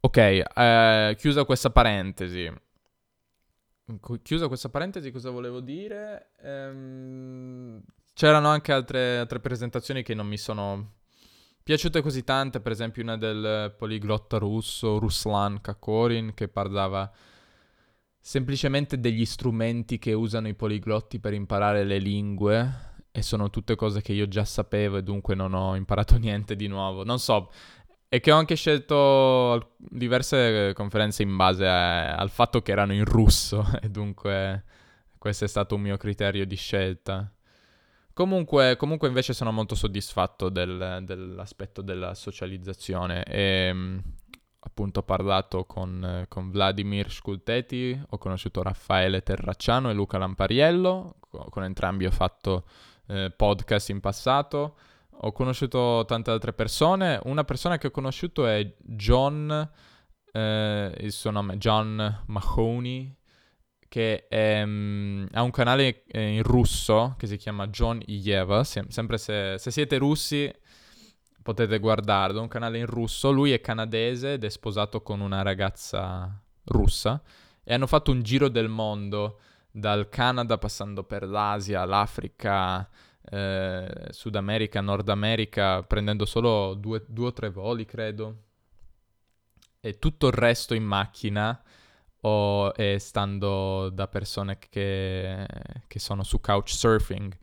Ok, 0.01 0.17
eh, 0.17 1.17
chiusa 1.19 1.45
questa 1.45 1.71
parentesi. 1.71 2.53
Chiusa 4.23 4.49
questa 4.49 4.69
parentesi, 4.69 5.13
cosa 5.13 5.31
volevo 5.31 5.61
dire? 5.61 6.33
Ehm, 6.43 7.81
c'erano 8.15 8.49
anche 8.49 8.73
altre, 8.73 9.19
altre, 9.19 9.39
presentazioni 9.39 10.03
che 10.03 10.15
non 10.15 10.27
mi 10.27 10.37
sono 10.37 10.95
piaciute 11.63 12.03
così 12.03 12.25
tante, 12.25 12.61
per 12.61 12.73
esempio 12.73 13.03
una 13.03 13.17
del 13.17 13.73
poliglotta 13.79 14.39
russo, 14.39 14.99
Ruslan 14.99 15.61
Kakorin, 15.61 16.35
che 16.35 16.49
parlava 16.49 17.09
semplicemente 18.19 18.99
degli 18.99 19.25
strumenti 19.25 19.99
che 20.01 20.13
usano 20.13 20.49
i 20.49 20.55
poliglotti 20.55 21.21
per 21.21 21.33
imparare 21.33 21.85
le 21.85 21.99
lingue 21.99 22.95
e 23.17 23.23
sono 23.23 23.49
tutte 23.49 23.77
cose 23.77 24.03
che 24.03 24.13
io 24.13 24.29
già 24.29 24.45
sapevo 24.45 24.99
e 24.99 25.03
dunque 25.03 25.35
non 25.35 25.55
ho 25.55 25.75
imparato 25.75 26.17
niente 26.21 26.55
di 26.55 26.67
nuovo. 26.67 27.03
Non 27.03 27.19
so, 27.19 27.51
e 28.11 28.21
che 28.21 28.31
ho 28.31 28.37
anche 28.37 28.57
scelto 28.57 29.77
diverse 29.79 30.73
conferenze 30.75 31.23
in 31.23 31.35
base 31.35 31.67
a, 31.67 32.15
al 32.15 32.29
fatto 32.29 32.61
che 32.61 32.73
erano 32.73 32.93
in 32.93 33.07
russo 33.07 33.67
e 33.81 33.89
dunque 33.89 34.65
questo 35.17 35.47
è 35.47 35.49
stato 35.49 35.77
un 35.77 35.81
mio 35.81 35.97
criterio 35.97 36.45
di 36.45 36.57
scelta. 36.57 37.33
Comunque, 38.13 38.77
comunque 38.77 39.09
invece 39.09 39.33
sono 39.33 39.51
molto 39.51 39.75
soddisfatto 39.75 40.51
del, 40.51 41.01
dell'aspetto 41.03 41.81
della 41.81 42.15
socializzazione 42.15 43.25
e 43.25 43.75
appunto 44.59 45.01
ho 45.01 45.03
parlato 45.05 45.65
con, 45.65 46.27
con 46.29 46.51
Vladimir 46.51 47.11
Sculteti, 47.11 47.99
ho 48.11 48.19
conosciuto 48.19 48.63
Raffaele 48.63 49.23
Terracciano 49.23 49.89
e 49.89 49.95
Luca 49.95 50.19
Lampariello, 50.19 51.17
con 51.29 51.65
entrambi 51.65 52.05
ho 52.05 52.11
fatto 52.11 52.65
eh, 53.07 53.33
podcast 53.35 53.89
in 53.91 54.01
passato. 54.01 54.77
Ho 55.21 55.33
conosciuto 55.33 56.05
tante 56.07 56.31
altre 56.31 56.53
persone. 56.53 57.21
Una 57.25 57.45
persona 57.45 57.79
che 57.79 57.87
ho 57.89 57.91
conosciuto 57.91 58.47
è 58.47 58.75
John, 58.79 59.71
eh, 60.33 60.95
il 61.01 61.13
suo 61.13 61.31
nome 61.31 61.55
è 61.55 61.57
John 61.57 62.23
Mahoney, 62.27 63.17
che 63.89 64.27
è, 64.29 64.63
um, 64.63 65.27
ha 65.33 65.43
un 65.43 65.51
canale 65.51 66.05
eh, 66.09 66.35
in 66.35 66.43
russo 66.43 67.15
che 67.17 67.27
si 67.27 67.37
chiama 67.37 67.69
John 67.69 68.01
Yeva. 68.05 68.63
Sem- 68.65 68.89
sempre 68.89 69.17
se, 69.17 69.57
se, 69.59 69.71
siete 69.71 69.97
russi 69.97 70.53
potete 71.43 71.79
guardarlo, 71.79 72.41
un 72.41 72.49
canale 72.49 72.79
in 72.79 72.87
russo. 72.87 73.31
Lui 73.31 73.53
è 73.53 73.61
canadese 73.61 74.35
ed 74.35 74.45
è 74.45 74.51
sposato 74.51 75.01
con 75.03 75.21
una 75.21 75.43
ragazza 75.43 76.43
russa 76.65 77.23
e 77.63 77.75
hanno 77.75 77.87
fatto 77.87 78.11
un 78.11 78.23
giro 78.23 78.49
del 78.49 78.69
mondo 78.69 79.41
dal 79.77 80.09
Canada 80.09 80.57
passando 80.57 81.05
per 81.05 81.29
l'Asia, 81.29 81.85
l'Africa, 81.85 82.89
eh, 83.31 84.09
Sud 84.11 84.35
America, 84.35 84.81
Nord 84.81 85.07
America, 85.11 85.83
prendendo 85.83 86.25
solo 86.25 86.73
due, 86.73 87.05
due, 87.07 87.27
o 87.27 87.33
tre 87.35 87.51
voli, 87.51 87.85
credo, 87.85 88.45
e 89.81 89.99
tutto 89.99 90.29
il 90.29 90.33
resto 90.33 90.73
in 90.75 90.83
macchina 90.83 91.63
o 92.23 92.73
e 92.75 92.99
stando 92.99 93.91
da 93.91 94.09
persone 94.09 94.59
che, 94.59 95.47
che 95.87 95.99
sono 95.99 96.23
su 96.23 96.41
couchsurfing. 96.41 97.37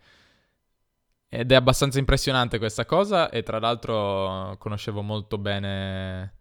Ed 1.29 1.51
è 1.51 1.55
abbastanza 1.55 1.99
impressionante 1.99 2.57
questa 2.57 2.85
cosa 2.85 3.29
e 3.29 3.43
tra 3.43 3.59
l'altro 3.59 4.55
conoscevo 4.57 5.01
molto 5.03 5.37
bene 5.37 6.33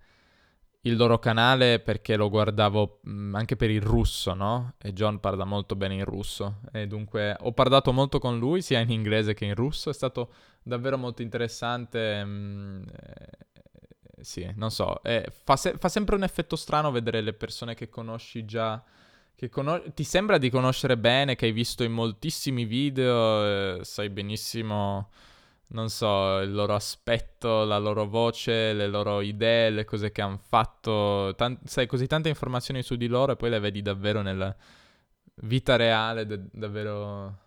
il 0.83 0.97
loro 0.97 1.19
canale 1.19 1.79
perché 1.79 2.17
lo 2.17 2.29
guardavo 2.29 3.01
mm, 3.09 3.35
anche 3.35 3.57
per 3.57 3.71
il 3.71 3.83
russo, 3.83 4.35
no? 4.35 4.75
E 4.79 4.93
John 4.93 5.21
parla 5.21 5.45
molto 5.45 5.77
bene 5.77 5.95
in 5.95 6.05
russo 6.05 6.61
e 6.73 6.87
dunque 6.87 7.37
ho 7.39 7.53
parlato 7.53 7.93
molto 7.93 8.19
con 8.19 8.39
lui 8.39 8.63
sia 8.63 8.81
in 8.81 8.91
inglese 8.91 9.35
che 9.35 9.45
in 9.45 9.55
russo, 9.55 9.91
è 9.91 9.95
stato 9.95 10.33
davvero 10.63 10.99
molto 10.99 11.23
interessante. 11.23 12.25
Mm, 12.25 12.83
eh, 12.83 14.23
sì, 14.23 14.51
non 14.57 14.71
so, 14.71 15.03
eh, 15.03 15.27
fa, 15.45 15.57
se- 15.57 15.77
fa, 15.79 15.89
sempre 15.89 16.17
un 16.17 16.25
effetto 16.25 16.57
strano 16.57 16.91
vedere 16.91 17.21
le 17.21 17.33
persone 17.33 17.75
che 17.75 17.89
conosci 17.89 18.45
già. 18.45 18.83
Che 19.35 19.49
conos- 19.49 19.83
ti 19.95 20.05
sembra 20.05 20.39
di 20.39 20.51
conoscere 20.51 20.97
bene, 20.97 21.35
che 21.37 21.47
hai 21.47 21.53
visto 21.53 21.83
in 21.85 21.93
moltissimi 21.93 22.65
video, 22.65 23.79
eh, 23.79 23.85
sai 23.85 24.09
benissimo 24.11 25.11
non 25.73 25.89
so, 25.89 26.39
il 26.41 26.53
loro 26.53 26.75
aspetto, 26.75 27.65
la 27.65 27.79
loro 27.79 28.07
voce, 28.07 28.73
le 28.73 28.87
loro 28.89 29.21
idee, 29.21 29.71
le 29.71 29.85
cose 29.85 30.13
che 30.13 30.21
hanno 30.23 30.39
fatto. 30.39 31.35
Tant- 31.37 31.67
sai, 31.67 31.87
così 31.87 32.07
tante 32.07 32.29
informazioni 32.29 32.83
su 32.83 32.97
di 32.97 33.07
loro 33.07 33.33
e 33.33 33.37
poi 33.37 33.51
le 33.51 33.59
vedi 33.59 33.81
davvero 33.83 34.21
nella 34.23 34.55
vita 35.37 35.77
reale, 35.77 36.27
d- 36.27 36.49
davvero, 36.53 37.39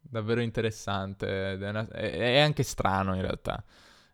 davvero 0.00 0.40
interessante. 0.40 1.52
È, 1.58 1.68
una- 1.68 1.88
è 1.88 2.38
anche 2.40 2.62
strano 2.64 3.14
in 3.14 3.22
realtà. 3.22 3.62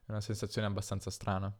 È 0.04 0.10
una 0.10 0.20
sensazione 0.20 0.66
abbastanza 0.66 1.10
strana. 1.10 1.50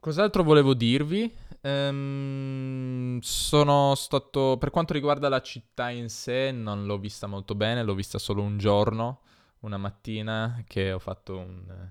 Cos'altro 0.00 0.42
volevo 0.42 0.74
dirvi? 0.74 1.34
Ehm, 1.62 3.18
sono 3.20 3.94
stato, 3.96 4.56
per 4.58 4.70
quanto 4.70 4.92
riguarda 4.92 5.28
la 5.28 5.40
città 5.40 5.88
in 5.90 6.08
sé, 6.08 6.52
non 6.52 6.84
l'ho 6.86 6.98
vista 6.98 7.26
molto 7.26 7.54
bene, 7.54 7.82
l'ho 7.82 7.94
vista 7.94 8.18
solo 8.18 8.42
un 8.42 8.58
giorno 8.58 9.22
una 9.60 9.76
mattina 9.76 10.62
che 10.66 10.92
ho 10.92 10.98
fatto 10.98 11.38
un, 11.38 11.90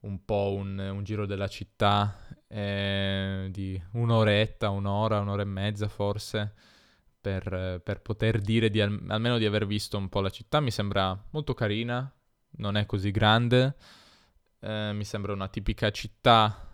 un 0.00 0.24
po' 0.24 0.54
un, 0.54 0.78
un, 0.78 1.02
giro 1.04 1.26
della 1.26 1.48
città 1.48 2.18
eh, 2.48 3.48
di 3.50 3.80
un'oretta, 3.92 4.70
un'ora, 4.70 5.20
un'ora 5.20 5.42
e 5.42 5.46
mezza 5.46 5.88
forse, 5.88 6.54
per, 7.20 7.80
per 7.82 8.00
poter 8.00 8.40
dire 8.40 8.70
di 8.70 8.80
al, 8.80 9.04
almeno 9.08 9.38
di 9.38 9.46
aver 9.46 9.66
visto 9.66 9.96
un 9.98 10.08
po' 10.08 10.20
la 10.20 10.30
città. 10.30 10.60
Mi 10.60 10.70
sembra 10.70 11.18
molto 11.30 11.54
carina, 11.54 12.12
non 12.58 12.76
è 12.76 12.86
così 12.86 13.10
grande, 13.10 13.76
eh, 14.60 14.92
mi 14.92 15.04
sembra 15.04 15.32
una 15.32 15.48
tipica 15.48 15.90
città 15.90 16.66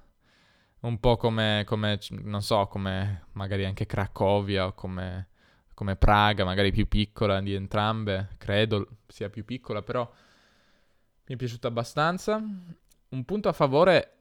un 0.81 1.01
po' 1.01 1.17
come, 1.17 1.65
come, 1.67 1.99
non 2.11 2.43
so, 2.43 2.67
come 2.67 3.27
magari 3.33 3.65
anche 3.65 3.87
Cracovia 3.87 4.67
o 4.67 4.75
come 4.75 5.29
come 5.77 5.95
Praga, 5.97 6.47
magari 6.47 6.73
più 6.73 6.89
piccola 6.89 7.39
di 7.43 7.53
entrambe, 7.53 8.31
credo 8.39 9.01
sia 9.07 9.29
più 9.29 9.45
piccola, 9.45 9.83
però 9.83 10.11
mi 11.27 11.35
è 11.35 11.37
piaciuta 11.37 11.69
abbastanza. 11.69 12.43
Un 13.09 13.25
punto 13.27 13.49
a 13.51 13.53
favore 13.53 14.13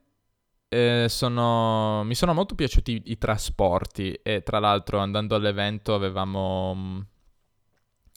eh, 0.68 1.06
sono... 1.08 2.04
mi 2.04 2.14
sono 2.14 2.34
molto 2.34 2.56
piaciuti 2.56 3.04
i, 3.06 3.18
trasporti 3.18 4.12
e 4.22 4.44
tra 4.44 4.60
l'altro 4.60 5.00
andando 5.00 5.34
all'evento 5.34 5.94
avevamo, 5.96 7.06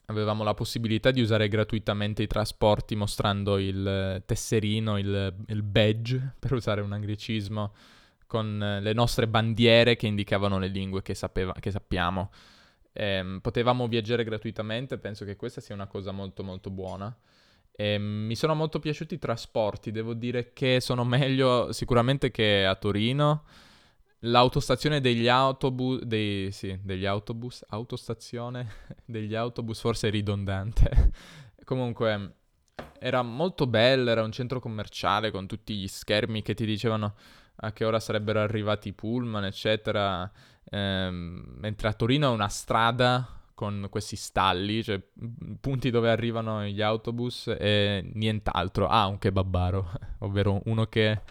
avevamo 0.07 0.43
la 0.43 0.55
possibilità 0.55 1.13
di 1.13 1.21
usare 1.21 1.47
gratuitamente 1.47 2.25
i 2.25 2.27
trasporti 2.27 2.97
mostrando 2.97 3.57
il 3.57 4.21
tesserino, 4.27 4.99
il, 4.99 5.33
il 5.47 5.63
badge, 5.63 6.35
per 6.41 6.55
usare 6.55 6.81
un 6.81 6.93
anglicismo, 6.93 7.73
con 8.27 8.81
le 8.83 8.93
nostre 8.95 9.29
bandiere 9.29 9.95
che 9.95 10.09
indicavano 10.09 10.59
le 10.59 10.67
lingue 10.67 11.03
che, 11.03 11.15
sapeva, 11.15 11.53
che 11.53 11.71
sappiamo 11.71 12.31
ehm, 12.99 13.39
potevamo 13.41 13.87
viaggiare 13.87 14.25
gratuitamente, 14.25 14.99
penso 14.99 15.25
che 15.25 15.37
questa 15.37 15.61
sia 15.61 15.75
una 15.75 15.87
cosa 15.87 16.11
molto 16.11 16.43
molto 16.43 16.69
buona. 16.71 17.17
E 17.71 17.97
mi 17.97 18.35
sono 18.35 18.57
molto 18.57 18.81
piaciuti 18.81 19.15
i 19.15 19.19
trasporti, 19.19 19.93
devo 19.93 20.15
dire 20.15 20.53
che 20.53 20.81
sono 20.81 21.05
meglio 21.05 21.71
sicuramente 21.73 22.33
che 22.33 22.67
a 22.67 22.75
Torino. 22.75 23.45
L'autostazione 24.23 25.01
degli 25.01 25.29
autobus, 25.29 26.03
dei, 26.03 26.51
sì, 26.51 26.77
degli 26.83 27.07
autobus, 27.07 27.65
autostazione 27.69 28.69
degli 29.07 29.37
autobus 29.37 29.79
forse 29.79 30.09
è 30.09 30.11
ridondante. 30.11 31.13
Comunque 31.65 32.35
era 32.99 33.23
molto 33.23 33.69
bello, 33.69 34.11
era 34.11 34.25
un 34.25 34.33
centro 34.33 34.59
commerciale 34.59 35.31
con 35.31 35.47
tutti 35.47 35.77
gli 35.77 35.87
schermi 35.87 36.43
che 36.43 36.55
ti 36.55 36.67
dicevano 36.67 37.15
a 37.61 37.73
che 37.73 37.85
ora 37.85 38.01
sarebbero 38.01 38.41
arrivati 38.41 38.89
i 38.89 38.93
pullman, 38.93 39.45
eccetera. 39.45 40.29
Ehm, 40.71 41.57
mentre 41.59 41.89
a 41.89 41.93
Torino 41.93 42.31
è 42.31 42.33
una 42.33 42.49
strada 42.49 43.39
con 43.55 43.89
questi 43.91 44.15
stalli, 44.15 44.85
cioè 44.85 45.01
punti 45.61 45.91
dove 45.91 46.11
arrivano 46.11 46.65
gli 46.65 46.81
autobus 46.81 47.49
e 47.59 48.09
nient'altro. 48.15 48.87
Ah, 48.87 49.07
un 49.07 49.19
kebabaro, 49.19 49.91
ovvero 50.21 50.61
uno 50.67 50.87
che, 50.87 51.23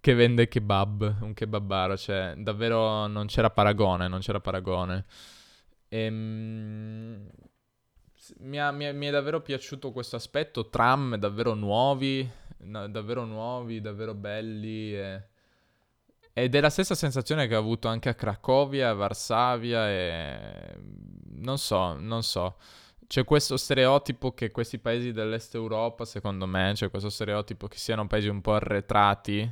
che 0.00 0.14
vende 0.14 0.48
kebab, 0.48 1.16
un 1.22 1.32
kebabaro, 1.32 1.96
cioè 1.96 2.34
davvero 2.36 3.06
non 3.06 3.26
c'era 3.26 3.50
paragone, 3.50 4.08
non 4.08 4.20
c'era 4.20 4.40
paragone. 4.40 5.06
Ehm, 5.88 7.26
mi, 8.40 8.60
ha, 8.60 8.70
mi, 8.72 8.92
mi, 8.92 9.06
è 9.06 9.10
davvero 9.10 9.40
piaciuto 9.40 9.92
questo 9.92 10.16
aspetto, 10.16 10.68
tram 10.68 11.16
davvero 11.16 11.54
nuovi, 11.54 12.28
davvero 12.58 13.24
nuovi, 13.24 13.80
davvero 13.80 14.14
belli 14.14 14.94
e... 14.94 15.34
Ed 16.38 16.54
è 16.54 16.60
la 16.60 16.68
stessa 16.68 16.94
sensazione 16.94 17.46
che 17.46 17.56
ho 17.56 17.58
avuto 17.58 17.88
anche 17.88 18.10
a 18.10 18.14
Cracovia, 18.14 18.90
a 18.90 18.92
Varsavia 18.92 19.88
e... 19.88 20.76
Non 21.36 21.56
so, 21.56 21.94
non 21.98 22.22
so. 22.22 22.58
C'è 23.06 23.24
questo 23.24 23.56
stereotipo 23.56 24.32
che 24.32 24.50
questi 24.50 24.78
paesi 24.78 25.12
dell'est 25.12 25.54
Europa, 25.54 26.04
secondo 26.04 26.44
me, 26.44 26.72
c'è 26.74 26.90
questo 26.90 27.08
stereotipo 27.08 27.68
che 27.68 27.78
siano 27.78 28.06
paesi 28.06 28.28
un 28.28 28.42
po' 28.42 28.52
arretrati. 28.52 29.50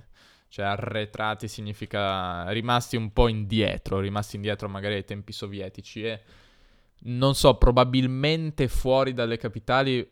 Cioè 0.49 0.66
arretrati 0.66 1.49
significa 1.49 2.51
rimasti 2.51 2.97
un 2.97 3.14
po' 3.14 3.29
indietro, 3.29 3.99
rimasti 3.99 4.37
indietro 4.37 4.68
magari 4.68 4.97
ai 4.97 5.05
tempi 5.07 5.33
sovietici 5.33 6.05
e 6.05 6.20
non 7.05 7.35
so, 7.35 7.57
probabilmente 7.57 8.68
fuori 8.68 9.14
dalle 9.14 9.38
capitali 9.38 10.07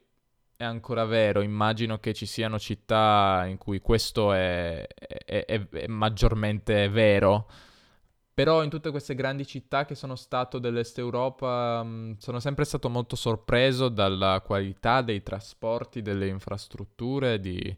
è 0.63 0.65
ancora 0.65 1.05
vero. 1.05 1.43
Immagino 1.43 1.99
che 1.99 2.15
ci 2.15 2.27
siano 2.27 2.59
città 2.59 3.45
in 3.47 3.59
cui 3.59 3.81
questo 3.81 4.33
è, 4.33 4.87
è, 4.87 5.45
è, 5.45 5.87
maggiormente 5.89 6.89
vero. 6.89 7.49
Però 8.35 8.63
in 8.63 8.71
tutte 8.71 8.91
queste 8.91 9.15
grandi 9.15 9.45
città 9.47 9.85
che 9.85 9.95
sono 9.95 10.17
stato 10.17 10.59
dell'Est 10.59 10.99
Europa 10.99 11.83
mh, 11.83 12.17
sono 12.19 12.41
sempre 12.41 12.65
stato 12.65 12.89
molto 12.89 13.15
sorpreso 13.15 13.89
dalla 13.89 14.41
qualità 14.41 15.03
dei 15.03 15.23
trasporti, 15.23 16.01
delle 16.01 16.29
infrastrutture, 16.29 17.41
di, 17.41 17.77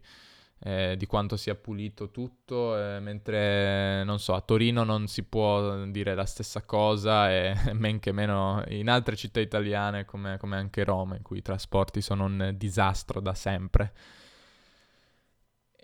eh, 0.66 0.96
di 0.96 1.04
quanto 1.04 1.36
sia 1.36 1.54
pulito 1.54 2.10
tutto, 2.10 2.78
eh, 2.78 2.98
mentre 2.98 4.02
non 4.04 4.18
so, 4.18 4.32
a 4.32 4.40
Torino 4.40 4.82
non 4.82 5.06
si 5.08 5.22
può 5.22 5.84
dire 5.84 6.14
la 6.14 6.24
stessa 6.24 6.62
cosa 6.62 7.30
e 7.30 7.54
men 7.74 7.98
che 8.00 8.12
meno 8.12 8.64
in 8.68 8.88
altre 8.88 9.14
città 9.14 9.40
italiane 9.40 10.06
come, 10.06 10.38
come 10.38 10.56
anche 10.56 10.82
Roma, 10.82 11.16
in 11.16 11.22
cui 11.22 11.38
i 11.38 11.42
trasporti 11.42 12.00
sono 12.00 12.24
un 12.24 12.54
disastro 12.56 13.20
da 13.20 13.34
sempre. 13.34 13.92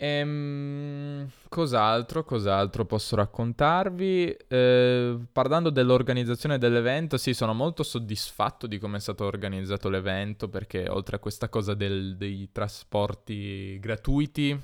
Ehm, 0.02 1.28
cos'altro, 1.50 2.24
cos'altro 2.24 2.86
posso 2.86 3.16
raccontarvi? 3.16 4.34
Eh, 4.48 5.18
parlando 5.30 5.68
dell'organizzazione 5.68 6.56
dell'evento, 6.56 7.18
sì, 7.18 7.34
sono 7.34 7.52
molto 7.52 7.82
soddisfatto 7.82 8.66
di 8.66 8.78
come 8.78 8.96
è 8.96 9.00
stato 9.00 9.24
organizzato 9.26 9.90
l'evento 9.90 10.48
perché 10.48 10.88
oltre 10.88 11.16
a 11.16 11.18
questa 11.18 11.50
cosa 11.50 11.74
del, 11.74 12.16
dei 12.16 12.48
trasporti 12.50 13.78
gratuiti, 13.78 14.58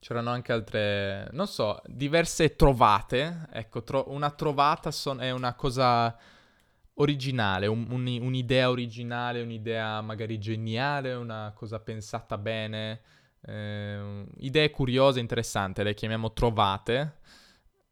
c'erano 0.00 0.30
anche 0.30 0.52
altre, 0.52 1.28
non 1.32 1.46
so, 1.46 1.80
diverse 1.86 2.56
trovate. 2.56 3.46
Ecco, 3.52 3.82
tro- 3.82 4.06
una 4.08 4.30
trovata 4.30 4.90
son- 4.90 5.20
è 5.20 5.30
una 5.30 5.54
cosa 5.54 6.16
originale, 6.94 7.66
un, 7.66 7.86
un, 7.90 8.06
un'idea 8.20 8.70
originale, 8.70 9.42
un'idea 9.42 10.00
magari 10.00 10.38
geniale, 10.38 11.14
una 11.14 11.52
cosa 11.54 11.78
pensata 11.80 12.36
bene 12.38 13.00
eh, 13.42 14.24
idee 14.38 14.70
curiose, 14.70 15.20
interessanti, 15.20 15.82
le 15.82 15.94
chiamiamo 15.94 16.32
trovate. 16.32 17.18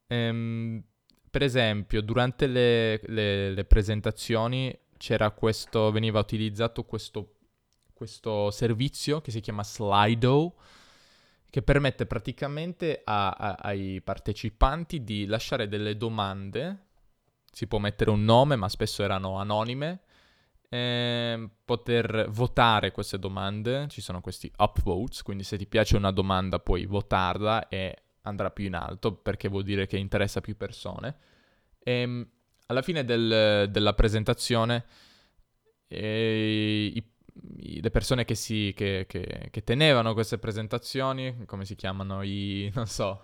Ehm, 0.06 0.82
per 1.30 1.42
esempio, 1.42 2.00
durante 2.00 2.46
le, 2.46 3.00
le, 3.06 3.50
le, 3.50 3.64
presentazioni 3.64 4.76
questo, 5.34 5.90
veniva 5.90 6.18
utilizzato 6.18 6.84
questo, 6.84 7.34
questo 7.92 8.50
servizio 8.50 9.20
che 9.20 9.30
si 9.30 9.40
chiama 9.40 9.62
Slido, 9.62 10.54
che 11.50 11.62
permette 11.62 12.06
praticamente 12.06 13.02
a, 13.04 13.30
a, 13.30 13.56
ai 13.60 14.00
partecipanti 14.00 15.04
di 15.04 15.26
lasciare 15.26 15.68
delle 15.68 15.96
domande. 15.96 16.84
Si 17.50 17.66
può 17.66 17.78
mettere 17.78 18.10
un 18.10 18.24
nome, 18.24 18.56
ma 18.56 18.68
spesso 18.68 19.02
erano 19.02 19.38
anonime, 19.38 20.00
eh, 20.76 21.48
poter 21.64 22.26
votare 22.30 22.90
queste 22.90 23.18
domande, 23.18 23.86
ci 23.88 24.00
sono 24.00 24.20
questi 24.20 24.50
upvotes, 24.56 25.22
quindi 25.22 25.42
se 25.42 25.56
ti 25.56 25.66
piace 25.66 25.96
una 25.96 26.10
domanda 26.10 26.58
puoi 26.58 26.86
votarla 26.86 27.68
e 27.68 27.96
andrà 28.22 28.50
più 28.50 28.66
in 28.66 28.74
alto 28.74 29.14
perché 29.14 29.48
vuol 29.48 29.62
dire 29.62 29.86
che 29.86 29.96
interessa 29.96 30.40
più 30.40 30.56
persone. 30.56 31.16
E 31.78 31.92
ehm, 31.92 32.28
alla 32.66 32.82
fine 32.82 33.04
del, 33.04 33.68
della 33.70 33.94
presentazione 33.94 34.84
eh, 35.88 36.92
i, 36.92 37.10
i, 37.58 37.80
le 37.80 37.90
persone 37.90 38.24
che, 38.24 38.34
si, 38.34 38.72
che, 38.74 39.06
che, 39.08 39.48
che 39.50 39.64
tenevano 39.64 40.12
queste 40.12 40.38
presentazioni, 40.38 41.44
come 41.46 41.64
si 41.64 41.74
chiamano 41.76 42.22
i, 42.22 42.70
non 42.74 42.86
so, 42.86 43.22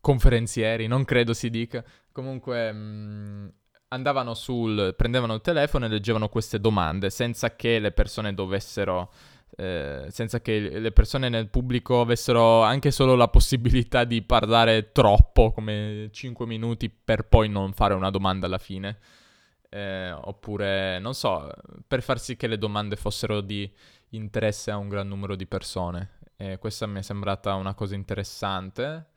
conferenzieri, 0.00 0.86
non 0.86 1.04
credo 1.04 1.34
si 1.34 1.50
dica, 1.50 1.84
comunque 2.12 2.72
mh, 2.72 2.76
mm, 2.76 3.48
andavano 3.92 4.34
sul, 4.34 4.94
prendevano 4.96 5.34
il 5.34 5.40
telefono 5.40 5.86
e 5.86 5.88
leggevano 5.88 6.28
queste 6.28 6.60
domande 6.60 7.10
senza 7.10 7.56
che 7.56 7.80
le 7.80 7.90
persone 7.90 8.34
dovessero, 8.34 9.12
eh, 9.56 10.06
senza 10.08 10.40
che 10.40 10.78
le 10.78 10.92
persone 10.92 11.28
nel 11.28 11.48
pubblico 11.48 12.00
avessero 12.00 12.62
anche 12.62 12.92
solo 12.92 13.16
la 13.16 13.28
possibilità 13.28 14.04
di 14.04 14.22
parlare 14.22 14.92
troppo, 14.92 15.50
come 15.50 16.08
5 16.12 16.46
minuti, 16.46 16.88
per 16.88 17.26
poi 17.26 17.48
non 17.48 17.72
fare 17.72 17.94
una 17.94 18.10
domanda 18.10 18.46
alla 18.46 18.58
fine. 18.58 18.98
Eh, 19.68 20.12
oppure, 20.12 20.98
non 21.00 21.14
so, 21.14 21.50
per 21.86 22.02
far 22.02 22.20
sì 22.20 22.36
che 22.36 22.46
le 22.46 22.58
domande 22.58 22.94
fossero 22.96 23.40
di 23.40 23.68
interesse 24.10 24.70
a 24.70 24.76
un 24.76 24.88
gran 24.88 25.08
numero 25.08 25.34
di 25.34 25.46
persone. 25.46 26.18
E 26.36 26.58
questa 26.58 26.86
mi 26.86 27.00
è 27.00 27.02
sembrata 27.02 27.54
una 27.54 27.74
cosa 27.74 27.96
interessante. 27.96 29.09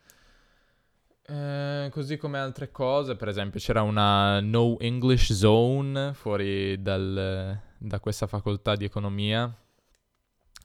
Eh, 1.25 1.88
così 1.91 2.17
come 2.17 2.38
altre 2.38 2.69
cose, 2.69 3.15
per 3.15 3.29
esempio 3.29 3.59
c'era 3.59 3.81
una 3.81 4.41
no 4.41 4.77
English 4.79 5.31
zone 5.31 6.13
fuori 6.13 6.81
dal, 6.81 7.57
da 7.77 7.99
questa 8.01 8.27
facoltà 8.27 8.75
di 8.75 8.83
economia 8.83 9.53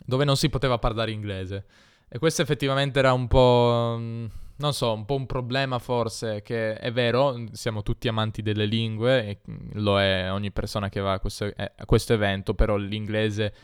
dove 0.05 0.25
non 0.25 0.37
si 0.37 0.49
poteva 0.49 0.79
parlare 0.79 1.11
inglese. 1.13 1.67
E 2.09 2.19
questo 2.19 2.43
effettivamente 2.43 2.99
era 2.99 3.13
un 3.13 3.29
po', 3.29 3.97
mm, 3.99 4.27
non 4.57 4.73
so, 4.73 4.93
un 4.95 5.05
po' 5.05 5.15
un 5.17 5.27
problema 5.27 5.79
forse, 5.79 6.43
che 6.43 6.75
è 6.75 6.91
vero, 6.93 7.37
siamo 7.53 7.83
tutti 7.83 8.09
amanti 8.09 8.43
delle 8.43 8.65
lingue 8.65 9.27
e 9.27 9.41
lo 9.75 10.01
è 10.01 10.33
ogni 10.33 10.51
persona 10.51 10.89
che 10.89 11.01
va 11.01 11.13
a 11.13 11.21
questo, 11.21 11.45
eh, 11.55 11.73
a 11.77 11.85
questo 11.85 12.15
evento, 12.15 12.55
però 12.55 12.77
l'inglese 12.77 13.55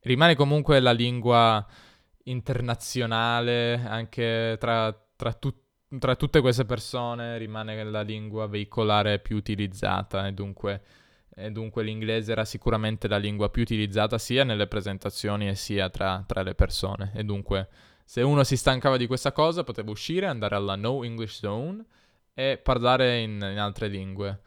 rimane 0.00 0.34
comunque 0.34 0.80
la 0.80 0.92
lingua 0.92 1.64
internazionale 2.24 3.82
anche 3.84 4.56
tra, 4.58 4.92
tra 5.16 5.32
tutti 5.34 5.68
tra 5.98 6.14
tutte 6.14 6.40
queste 6.40 6.64
persone 6.64 7.36
rimane 7.38 7.82
la 7.82 8.02
lingua 8.02 8.46
veicolare 8.46 9.18
più 9.18 9.36
utilizzata 9.36 10.26
e 10.26 10.32
dunque, 10.32 10.82
e 11.34 11.50
dunque, 11.50 11.82
l'inglese 11.82 12.32
era 12.32 12.44
sicuramente 12.44 13.08
la 13.08 13.16
lingua 13.16 13.50
più 13.50 13.62
utilizzata 13.62 14.18
sia 14.18 14.44
nelle 14.44 14.68
presentazioni 14.68 15.48
e 15.48 15.54
sia 15.54 15.90
tra, 15.90 16.22
tra, 16.26 16.42
le 16.42 16.54
persone 16.54 17.12
e 17.14 17.24
dunque 17.24 17.68
se 18.04 18.22
uno 18.22 18.44
si 18.44 18.56
stancava 18.56 18.96
di 18.96 19.06
questa 19.06 19.32
cosa 19.32 19.64
poteva 19.64 19.90
uscire, 19.90 20.26
andare 20.26 20.54
alla 20.54 20.76
No 20.76 21.02
English 21.02 21.38
Zone 21.38 21.84
e 22.34 22.58
parlare 22.62 23.20
in, 23.20 23.32
in 23.32 23.58
altre 23.58 23.88
lingue. 23.88 24.40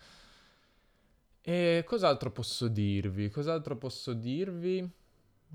E 1.41 1.84
cos'altro 1.86 2.32
posso 2.32 2.67
dirvi? 2.67 3.29
Cos'altro 3.29 3.77
posso 3.77 4.13
dirvi? 4.13 4.89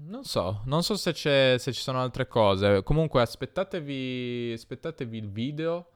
Non 0.01 0.23
so, 0.23 0.63
non 0.67 0.85
so 0.85 0.97
se, 0.97 1.13
se, 1.13 1.73
ci 1.73 1.81
sono 1.81 2.01
altre 2.01 2.29
cose. 2.29 2.85
Comunque 2.85 3.21
aspettatevi, 3.21 4.53
aspettatevi 4.55 5.19
il 5.19 5.29
video 5.29 5.89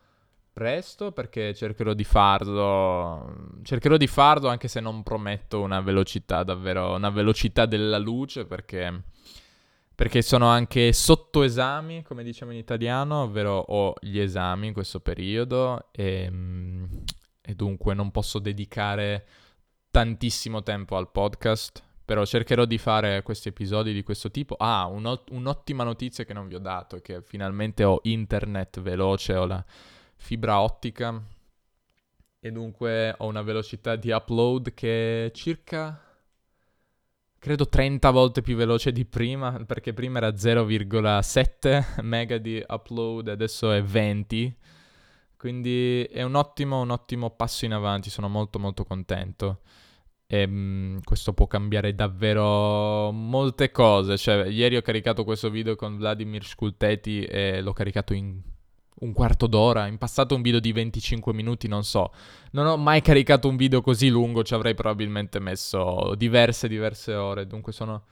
presto 0.52 1.12
perché 1.12 1.54
cercherò 1.54 1.92
di 1.94 2.02
farlo. 2.02 3.60
Cercherò 3.62 3.96
di 3.96 4.08
farlo 4.08 4.48
anche 4.48 4.66
se 4.66 4.80
non 4.80 5.04
prometto 5.04 5.60
una 5.60 5.80
velocità 5.80 6.42
davvero, 6.42 6.94
una 6.94 7.10
velocità 7.10 7.64
della 7.64 7.98
luce 7.98 8.44
perché, 8.44 9.04
perché 9.94 10.20
sono 10.20 10.48
anche 10.48 10.92
sotto 10.92 11.44
esami, 11.44 12.02
come 12.02 12.24
diciamo 12.24 12.50
in 12.50 12.58
italiano, 12.58 13.22
ovvero 13.22 13.56
ho 13.56 13.94
gli 14.00 14.18
esami 14.18 14.66
in 14.66 14.72
questo 14.72 14.98
periodo 14.98 15.90
e, 15.92 16.30
e 17.40 17.54
dunque 17.54 17.94
non 17.94 18.10
posso 18.10 18.40
dedicare 18.40 19.26
tantissimo 19.92 20.64
tempo 20.64 20.96
al 20.96 21.10
podcast 21.10 21.90
però 22.04 22.24
cercherò 22.24 22.64
di 22.64 22.78
fare 22.78 23.22
questi 23.22 23.48
episodi 23.48 23.92
di 23.92 24.02
questo 24.02 24.30
tipo. 24.30 24.56
Ah, 24.58 24.86
un'ot- 24.86 25.30
un'ottima 25.30 25.84
notizia 25.84 26.24
che 26.24 26.32
non 26.32 26.48
vi 26.48 26.54
ho 26.54 26.60
dato 26.60 26.96
è 26.96 27.02
che 27.02 27.22
finalmente 27.22 27.84
ho 27.84 28.00
internet 28.02 28.80
veloce, 28.80 29.34
ho 29.34 29.46
la 29.46 29.64
fibra 30.16 30.60
ottica 30.60 31.20
e 32.40 32.50
dunque 32.50 33.14
ho 33.18 33.26
una 33.26 33.42
velocità 33.42 33.96
di 33.96 34.10
upload 34.10 34.74
che 34.74 35.26
è 35.26 35.30
circa 35.30 36.00
credo 37.42 37.68
30 37.68 38.10
volte 38.10 38.40
più 38.40 38.54
veloce 38.54 38.92
di 38.92 39.04
prima, 39.04 39.64
perché 39.66 39.92
prima 39.92 40.18
era 40.18 40.32
0,7 40.32 42.00
mega 42.02 42.38
di 42.38 42.64
upload, 42.64 43.26
adesso 43.26 43.72
è 43.72 43.82
20. 43.82 44.56
Quindi 45.36 46.04
è 46.04 46.22
un 46.22 46.36
ottimo, 46.36 46.80
un 46.80 46.90
ottimo 46.90 47.30
passo 47.30 47.64
in 47.64 47.72
avanti, 47.72 48.10
sono 48.10 48.28
molto 48.28 48.60
molto 48.60 48.84
contento. 48.84 49.62
E 50.32 50.46
mh, 50.46 51.00
questo 51.04 51.34
può 51.34 51.46
cambiare 51.46 51.94
davvero 51.94 53.10
molte 53.12 53.70
cose. 53.70 54.16
Cioè, 54.16 54.46
ieri 54.46 54.76
ho 54.76 54.80
caricato 54.80 55.24
questo 55.24 55.50
video 55.50 55.76
con 55.76 55.98
Vladimir 55.98 56.46
Sculteti 56.46 57.22
e 57.22 57.60
l'ho 57.60 57.74
caricato 57.74 58.14
in 58.14 58.40
un 59.00 59.12
quarto 59.12 59.46
d'ora. 59.46 59.86
In 59.88 59.98
passato 59.98 60.34
un 60.34 60.40
video 60.40 60.58
di 60.58 60.72
25 60.72 61.34
minuti, 61.34 61.68
non 61.68 61.84
so. 61.84 62.14
Non 62.52 62.66
ho 62.66 62.78
mai 62.78 63.02
caricato 63.02 63.46
un 63.46 63.56
video 63.56 63.82
così 63.82 64.08
lungo, 64.08 64.42
ci 64.42 64.54
avrei 64.54 64.72
probabilmente 64.72 65.38
messo 65.38 66.14
diverse, 66.16 66.66
diverse 66.66 67.12
ore. 67.12 67.46
Dunque 67.46 67.72
sono, 67.72 68.04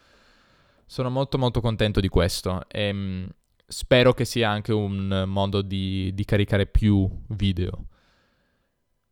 sono 0.85 1.09
molto, 1.09 1.39
molto 1.39 1.63
contento 1.63 2.01
di 2.01 2.09
questo. 2.09 2.69
E 2.69 2.93
mh, 2.93 3.29
spero 3.67 4.13
che 4.13 4.27
sia 4.27 4.51
anche 4.51 4.75
un 4.75 5.25
modo 5.27 5.63
di, 5.63 6.13
di 6.13 6.25
caricare 6.27 6.67
più 6.67 7.09
video. 7.29 7.87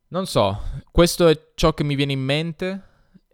Non 0.08 0.26
so, 0.26 0.60
questo 0.90 1.26
è 1.26 1.52
ciò 1.54 1.72
che 1.72 1.84
mi 1.84 1.94
viene 1.94 2.12
in 2.12 2.20
mente. 2.20 2.82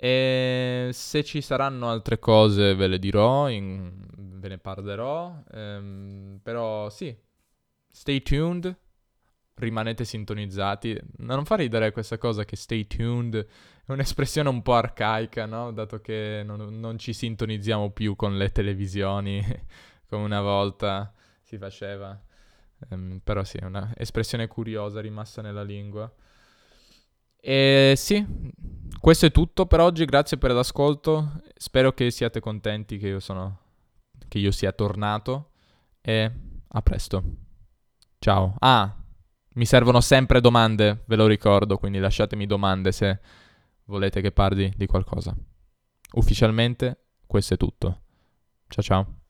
E 0.05 0.91
se 0.93 1.25
ci 1.25 1.41
saranno 1.41 1.89
altre 1.89 2.19
cose 2.19 2.75
ve 2.75 2.89
le 2.89 2.99
dirò, 2.99 3.49
in... 3.49 3.91
ve 4.39 4.49
ne 4.49 4.59
parlerò. 4.59 5.35
Ehm, 5.51 6.41
però 6.43 6.91
sì, 6.91 7.17
stay 7.91 8.21
tuned, 8.21 8.77
rimanete 9.55 10.05
sintonizzati. 10.05 11.01
Non 11.21 11.47
fa 11.47 11.55
ridere 11.55 11.91
questa 11.91 12.19
cosa 12.19 12.45
che 12.45 12.55
stay 12.55 12.87
tuned 12.87 13.35
è 13.87 13.93
un'espressione 13.93 14.51
un 14.51 14.61
po' 14.61 14.75
arcaica, 14.75 15.47
no? 15.47 15.73
Dato 15.73 16.03
che 16.03 16.43
non, 16.45 16.79
non 16.79 16.99
ci 16.99 17.15
sintonizziamo 17.15 17.91
più 17.93 18.15
con 18.15 18.37
le 18.37 18.53
televisioni 18.53 19.43
come 20.07 20.23
una 20.25 20.43
volta 20.43 21.15
si 21.41 21.57
faceva. 21.57 22.23
Um, 22.91 23.21
però 23.25 23.43
sì, 23.43 23.57
è 23.57 23.65
un'espressione 23.65 24.49
curiosa 24.49 25.01
rimasta 25.01 25.41
nella 25.41 25.63
lingua. 25.63 26.13
E 27.47 27.93
sì, 27.95 28.27
questo 28.99 29.27
è 29.27 29.31
tutto 29.31 29.67
per 29.67 29.81
oggi, 29.81 30.07
grazie 30.07 30.39
per 30.39 30.53
l'ascolto. 30.53 31.43
Spero 31.55 31.93
che 31.93 32.11
siate 32.11 32.41
contenti 32.41 32.97
che 32.97 33.09
io 33.09 33.21
sono 33.21 33.59
che 34.29 34.39
io 34.39 34.51
sia 34.51 34.73
tornato 34.73 35.51
e 36.01 36.33
a 36.67 36.81
presto. 36.81 37.23
Ciao. 38.19 38.55
Ah, 38.61 38.97
mi 39.57 39.67
servono 39.67 40.01
sempre 40.01 40.41
domande, 40.41 41.03
ve 41.05 41.17
lo 41.17 41.27
ricordo, 41.27 41.77
quindi 41.77 41.99
lasciatemi 41.99 42.47
domande 42.47 42.93
se 42.93 43.21
volete 43.85 44.23
che 44.23 44.33
parli 44.33 44.73
di 44.75 44.87
qualcosa. 44.87 45.37
Ufficialmente 46.13 46.99
questo 47.27 47.53
è 47.53 47.57
tutto. 47.59 48.01
Ciao 48.69 48.83
ciao. 48.83 49.24